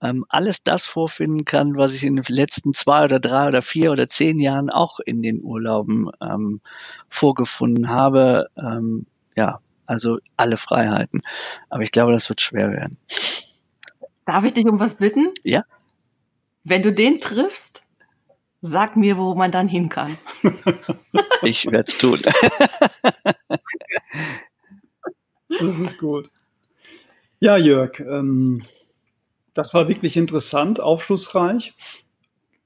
ähm, 0.00 0.24
alles 0.28 0.62
das 0.62 0.86
vorfinden 0.86 1.44
kann, 1.44 1.76
was 1.76 1.92
ich 1.92 2.04
in 2.04 2.14
den 2.14 2.24
letzten 2.28 2.72
zwei 2.72 3.04
oder 3.04 3.18
drei 3.18 3.48
oder 3.48 3.60
vier 3.60 3.90
oder 3.90 4.08
zehn 4.08 4.38
Jahren 4.38 4.70
auch 4.70 5.00
in 5.00 5.20
den 5.20 5.42
Urlauben 5.42 6.10
ähm, 6.20 6.60
vorgefunden 7.08 7.88
habe. 7.88 8.48
Ähm, 8.56 9.06
ja, 9.34 9.58
also 9.86 10.18
alle 10.36 10.56
Freiheiten. 10.56 11.22
Aber 11.68 11.82
ich 11.82 11.90
glaube, 11.90 12.12
das 12.12 12.28
wird 12.28 12.40
schwer 12.40 12.70
werden. 12.70 12.98
Darf 14.26 14.44
ich 14.44 14.54
dich 14.54 14.66
um 14.66 14.78
was 14.78 14.94
bitten? 14.94 15.32
Ja. 15.42 15.64
Wenn 16.62 16.84
du 16.84 16.92
den 16.92 17.18
triffst, 17.18 17.82
Sag 18.64 18.96
mir, 18.96 19.18
wo 19.18 19.34
man 19.34 19.50
dann 19.50 19.66
hin 19.66 19.88
kann. 19.88 20.16
ich 21.42 21.66
werde 21.66 21.90
es 21.90 21.98
tun. 21.98 22.20
das 25.48 25.78
ist 25.80 25.98
gut. 25.98 26.30
Ja, 27.40 27.56
Jörg, 27.56 27.98
ähm, 27.98 28.62
das 29.52 29.74
war 29.74 29.88
wirklich 29.88 30.16
interessant, 30.16 30.78
aufschlussreich. 30.78 31.74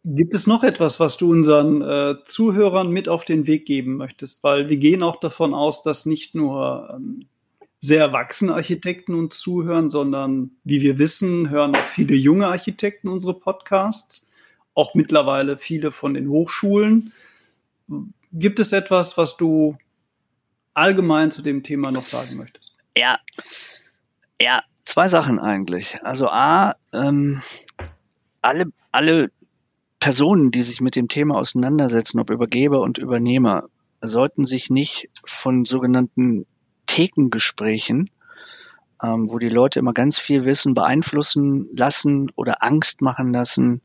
Gibt 0.05 0.35
es 0.35 0.47
noch 0.47 0.63
etwas, 0.63 1.01
was 1.01 1.17
du 1.17 1.33
unseren 1.33 1.81
äh, 1.81 2.17
Zuhörern 2.27 2.91
mit 2.91 3.09
auf 3.09 3.25
den 3.25 3.47
Weg 3.47 3.65
geben 3.65 3.97
möchtest? 3.97 4.45
Weil 4.45 4.69
wir 4.69 4.77
gehen 4.77 5.03
auch 5.03 5.17
davon 5.17 5.55
aus, 5.55 5.83
dass 5.83 6.05
nicht 6.05 6.35
nur 6.35 6.91
ähm, 6.95 7.27
sehr 7.81 8.01
erwachsene 8.01 8.53
Architekten 8.53 9.15
uns 9.15 9.39
zuhören, 9.39 9.89
sondern 9.89 10.51
wie 10.63 10.83
wir 10.83 10.99
wissen, 10.99 11.49
hören 11.49 11.75
auch 11.75 11.89
viele 11.89 12.15
junge 12.15 12.49
Architekten 12.49 13.09
unsere 13.09 13.33
Podcasts 13.33 14.27
auch 14.77 14.95
mittlerweile 14.95 15.59
viele 15.59 15.91
von 15.91 16.15
den 16.15 16.29
Hochschulen. 16.29 17.13
Gibt 18.33 18.61
es 18.61 18.73
etwas, 18.73 19.17
was 19.17 19.37
du 19.37 19.77
allgemein 20.75 21.33
zu 21.33 21.43
dem 21.43 21.63
Thema 21.63 21.91
noch 21.91 22.07
sagen 22.07 22.37
möchtest? 22.37 22.77
Ja, 22.97 23.19
ja, 24.41 24.63
zwei 24.85 25.09
Sachen 25.09 25.39
eigentlich. 25.39 25.99
Also 26.03 26.29
a, 26.29 26.77
ähm, 26.93 27.43
alle, 28.43 28.67
alle 28.93 29.31
Personen, 29.99 30.51
die 30.51 30.63
sich 30.63 30.81
mit 30.83 30.95
dem 30.95 31.09
Thema 31.09 31.37
auseinandersetzen, 31.37 32.21
ob 32.21 32.31
Übergeber 32.31 32.81
und 32.83 32.99
Übernehmer, 32.99 33.65
sollten 34.03 34.45
sich 34.45 34.69
nicht 34.69 35.09
von 35.25 35.65
sogenannten 35.65 36.47
Thekengesprächen, 36.85 38.11
ähm, 39.03 39.31
wo 39.31 39.39
die 39.39 39.49
Leute 39.49 39.79
immer 39.79 39.95
ganz 39.95 40.19
viel 40.19 40.45
Wissen 40.45 40.75
beeinflussen 40.75 41.69
lassen 41.75 42.31
oder 42.37 42.63
Angst 42.63 43.01
machen 43.01 43.33
lassen, 43.33 43.81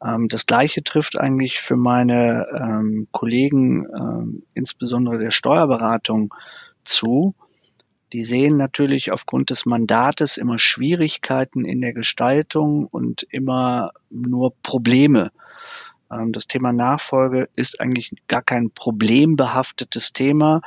das 0.00 0.46
Gleiche 0.46 0.82
trifft 0.82 1.18
eigentlich 1.18 1.60
für 1.60 1.76
meine 1.76 2.46
ähm, 2.58 3.08
Kollegen, 3.12 3.86
ähm, 3.94 4.42
insbesondere 4.54 5.18
der 5.18 5.30
Steuerberatung, 5.30 6.32
zu. 6.84 7.34
Die 8.12 8.22
sehen 8.22 8.56
natürlich 8.56 9.12
aufgrund 9.12 9.50
des 9.50 9.66
Mandates 9.66 10.36
immer 10.36 10.58
Schwierigkeiten 10.58 11.64
in 11.64 11.80
der 11.80 11.92
Gestaltung 11.92 12.86
und 12.86 13.22
immer 13.30 13.92
nur 14.08 14.54
Probleme. 14.62 15.30
Ähm, 16.10 16.32
das 16.32 16.46
Thema 16.46 16.72
Nachfolge 16.72 17.48
ist 17.54 17.80
eigentlich 17.80 18.12
gar 18.26 18.42
kein 18.42 18.70
problembehaftetes 18.70 20.12
Thema. 20.12 20.62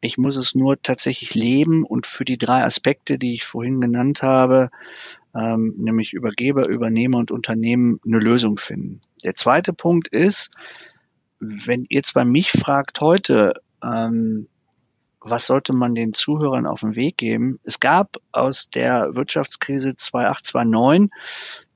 Ich 0.00 0.16
muss 0.18 0.36
es 0.36 0.54
nur 0.54 0.80
tatsächlich 0.80 1.34
leben 1.34 1.84
und 1.84 2.06
für 2.06 2.24
die 2.24 2.38
drei 2.38 2.62
Aspekte, 2.62 3.18
die 3.18 3.34
ich 3.34 3.44
vorhin 3.44 3.80
genannt 3.80 4.22
habe, 4.22 4.70
ähm, 5.36 5.74
nämlich 5.76 6.12
Übergeber, 6.12 6.68
Übernehmer 6.68 7.18
und 7.18 7.30
Unternehmen 7.30 7.98
eine 8.04 8.18
Lösung 8.18 8.58
finden. 8.58 9.00
Der 9.24 9.34
zweite 9.34 9.72
Punkt 9.72 10.08
ist, 10.08 10.50
wenn 11.38 11.86
ihr 11.88 12.02
bei 12.14 12.24
mich 12.24 12.50
fragt 12.50 13.00
heute, 13.00 13.54
ähm, 13.82 14.48
was 15.20 15.46
sollte 15.46 15.72
man 15.74 15.94
den 15.94 16.12
Zuhörern 16.12 16.66
auf 16.66 16.80
den 16.80 16.94
Weg 16.94 17.16
geben? 17.18 17.58
Es 17.64 17.80
gab 17.80 18.16
aus 18.32 18.70
der 18.70 19.16
Wirtschaftskrise 19.16 19.96
2008, 19.96 20.46
2009, 20.46 21.10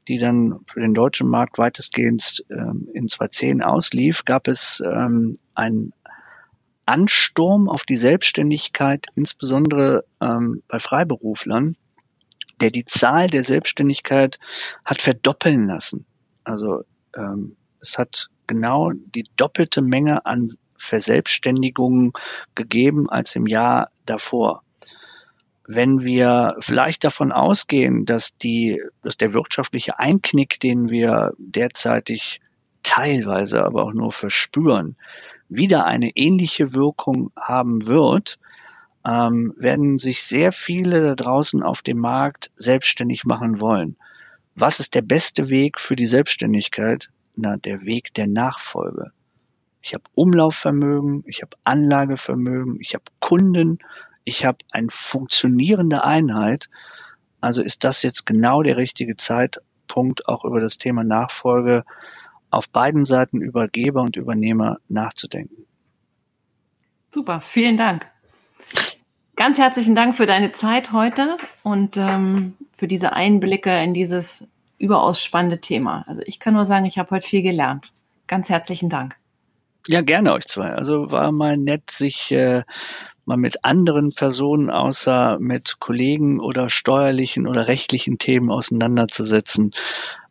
die 0.09 0.19
dann 0.19 0.61
für 0.67 0.81
den 0.81 0.95
deutschen 0.95 1.29
Markt 1.29 1.59
weitestgehend 1.59 2.45
ähm, 2.51 2.89
in 2.95 3.09
2010 3.09 3.63
auslief, 3.63 4.25
gab 4.25 4.49
es 4.49 4.83
ähm, 4.85 5.37
einen 5.55 5.93
Ansturm 6.87 7.69
auf 7.69 7.85
die 7.85 7.97
Selbstständigkeit, 7.97 9.07
insbesondere 9.15 10.05
ähm, 10.21 10.63
bei 10.67 10.79
Freiberuflern 10.79 11.77
der 12.61 12.71
die 12.71 12.85
Zahl 12.85 13.29
der 13.29 13.45
Selbstständigkeit 13.45 14.39
hat 14.85 15.03
verdoppeln 15.03 15.67
lassen. 15.67 16.07
Also 16.45 16.83
ähm, 17.17 17.57
es 17.81 17.99
hat 17.99 18.29
genau 18.47 18.91
die 18.93 19.25
doppelte 19.37 19.83
Menge 19.83 20.27
an 20.27 20.49
Verselbstständigungen 20.77 22.13
gegeben 22.55 23.09
als 23.09 23.37
im 23.37 23.47
Jahr 23.47 23.91
davor. 24.07 24.63
Wenn 25.67 26.03
wir 26.03 26.57
vielleicht 26.59 27.05
davon 27.05 27.31
ausgehen, 27.31 28.05
dass 28.07 28.37
die, 28.37 28.83
dass 29.03 29.17
der 29.17 29.35
wirtschaftliche 29.35 30.01
Einknick, 30.01 30.59
den 30.59 30.91
wir 30.91 31.33
derzeitig 31.39 32.41
teilweise 32.83 33.63
aber 33.63 33.85
auch 33.85 33.93
nur 33.93 34.11
verspüren, 34.11 34.97
wieder 35.49 35.85
eine 35.85 36.11
ähnliche 36.17 36.75
Wirkung 36.75 37.31
haben 37.37 37.87
wird, 37.87 38.40
ähm, 39.07 39.55
werden 39.57 39.99
sich 39.99 40.23
sehr 40.23 40.53
viele 40.53 41.03
da 41.03 41.15
draußen 41.15 41.63
auf 41.63 41.83
dem 41.83 41.99
Markt 41.99 42.51
selbstständig 42.57 43.25
machen 43.25 43.61
wollen. 43.61 43.97
Was 44.55 44.81
ist 44.81 44.95
der 44.95 45.03
beste 45.03 45.49
Weg 45.49 45.81
für 45.81 45.97
die 45.97 46.07
Selbstständigkeit? 46.07 47.09
Na, 47.37 47.57
der 47.57 47.83
Weg 47.83 48.13
der 48.15 48.27
Nachfolge. 48.27 49.13
Ich 49.83 49.95
habe 49.95 50.05
Umlaufvermögen, 50.15 51.25
ich 51.27 51.43
habe 51.43 51.57
Anlagevermögen, 51.65 52.79
ich 52.81 52.95
habe 52.95 53.05
Kunden, 53.21 53.79
ich 54.25 54.45
habe 54.45 54.59
eine 54.71 54.91
funktionierende 54.91 56.05
Einheit. 56.05 56.69
Also 57.41 57.63
ist 57.63 57.85
das 57.85 58.03
jetzt 58.03 58.27
genau 58.27 58.63
der 58.63 58.77
richtige 58.77 59.17
Zeitpunkt, 59.17 60.29
auch 60.29 60.45
über 60.45 60.61
das 60.61 60.77
Thema 60.77 61.05
Nachfolge 61.05 61.85
auf 62.51 62.69
beiden 62.69 63.05
Seiten 63.05 63.41
Übergeber 63.41 64.03
und 64.03 64.17
Übernehmer 64.17 64.79
nachzudenken. 64.89 65.65
Super, 67.09 67.41
vielen 67.41 67.77
Dank. 67.77 68.11
Ganz 69.41 69.57
herzlichen 69.57 69.95
Dank 69.95 70.15
für 70.15 70.27
deine 70.27 70.53
Zeit 70.53 70.93
heute 70.93 71.39
und 71.63 71.97
ähm, 71.97 72.59
für 72.77 72.87
diese 72.87 73.15
Einblicke 73.15 73.83
in 73.83 73.95
dieses 73.95 74.47
überaus 74.77 75.25
spannende 75.25 75.63
Thema. 75.63 76.05
Also 76.07 76.21
ich 76.27 76.41
kann 76.41 76.53
nur 76.53 76.67
sagen, 76.67 76.85
ich 76.85 76.99
habe 76.99 77.13
heute 77.13 77.27
viel 77.27 77.41
gelernt. 77.41 77.89
Ganz 78.27 78.51
herzlichen 78.51 78.91
Dank. 78.91 79.17
Ja, 79.89 80.03
gerne 80.03 80.35
euch 80.35 80.47
zwei. 80.47 80.75
Also 80.75 81.11
war 81.11 81.33
mal 81.33 81.57
nett, 81.57 81.91
sich 81.91 82.31
äh, 82.33 82.65
mal 83.25 83.39
mit 83.39 83.65
anderen 83.65 84.13
Personen 84.13 84.69
außer 84.69 85.39
mit 85.41 85.81
Kollegen 85.81 86.39
oder 86.39 86.69
steuerlichen 86.69 87.47
oder 87.47 87.67
rechtlichen 87.67 88.19
Themen 88.19 88.51
auseinanderzusetzen 88.51 89.71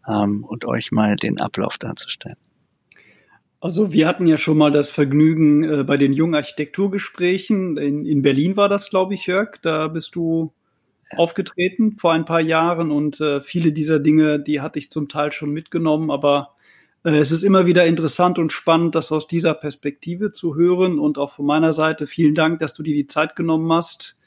ähm, 0.07 0.43
und 0.43 0.65
euch 0.65 0.91
mal 0.91 1.15
den 1.15 1.41
Ablauf 1.41 1.79
darzustellen. 1.79 2.37
Also 3.61 3.91
wir 3.91 4.07
hatten 4.07 4.25
ja 4.25 4.37
schon 4.37 4.57
mal 4.57 4.71
das 4.71 4.89
Vergnügen 4.91 5.63
äh, 5.63 5.83
bei 5.83 5.97
den 5.97 6.13
jungen 6.13 6.35
Architekturgesprächen. 6.35 7.77
In, 7.77 8.05
in 8.05 8.21
Berlin 8.21 8.55
war 8.55 8.69
das, 8.69 8.89
glaube 8.89 9.13
ich, 9.13 9.27
Jörg. 9.27 9.57
Da 9.61 9.87
bist 9.87 10.15
du 10.15 10.53
aufgetreten 11.17 11.93
vor 11.93 12.13
ein 12.13 12.25
paar 12.25 12.39
Jahren 12.39 12.91
und 12.91 13.19
äh, 13.19 13.41
viele 13.41 13.71
dieser 13.71 13.99
Dinge, 13.99 14.39
die 14.39 14.61
hatte 14.61 14.79
ich 14.79 14.91
zum 14.91 15.09
Teil 15.09 15.31
schon 15.31 15.51
mitgenommen, 15.51 16.11
aber 16.11 16.55
äh, 17.03 17.17
es 17.17 17.31
ist 17.31 17.43
immer 17.43 17.65
wieder 17.65 17.85
interessant 17.85 18.37
und 18.37 18.51
spannend, 18.51 18.95
das 18.95 19.11
aus 19.11 19.27
dieser 19.27 19.53
Perspektive 19.53 20.31
zu 20.31 20.55
hören 20.55 20.99
und 20.99 21.17
auch 21.17 21.31
von 21.31 21.45
meiner 21.45 21.73
Seite 21.73 22.07
vielen 22.07 22.35
Dank, 22.35 22.59
dass 22.59 22.73
du 22.73 22.83
dir 22.83 22.93
die 22.93 23.07
Zeit 23.07 23.35
genommen 23.35 23.71
hast, 23.73 24.19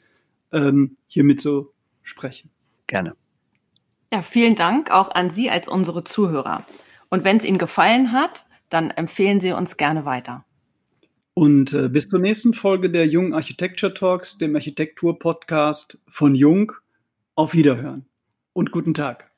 ähm, 0.52 0.96
hier 1.06 1.24
mit 1.24 1.40
zu 1.40 1.70
sprechen. 2.02 2.50
Gerne. 2.86 3.14
Ja, 4.12 4.22
vielen 4.22 4.56
Dank 4.56 4.90
auch 4.90 5.10
an 5.10 5.30
Sie 5.30 5.48
als 5.48 5.68
unsere 5.68 6.04
Zuhörer. 6.04 6.66
Und 7.08 7.24
wenn 7.24 7.36
es 7.38 7.44
Ihnen 7.44 7.58
gefallen 7.58 8.12
hat, 8.12 8.44
dann 8.72 8.90
empfehlen 8.90 9.40
Sie 9.40 9.52
uns 9.52 9.76
gerne 9.76 10.04
weiter. 10.04 10.44
Und 11.34 11.72
äh, 11.72 11.88
bis 11.88 12.08
zur 12.08 12.20
nächsten 12.20 12.54
Folge 12.54 12.90
der 12.90 13.06
Jung 13.06 13.34
Architecture 13.34 13.94
Talks, 13.94 14.38
dem 14.38 14.54
Architektur-Podcast 14.54 15.98
von 16.08 16.34
Jung. 16.34 16.72
Auf 17.34 17.54
Wiederhören 17.54 18.04
und 18.52 18.72
guten 18.72 18.92
Tag. 18.92 19.31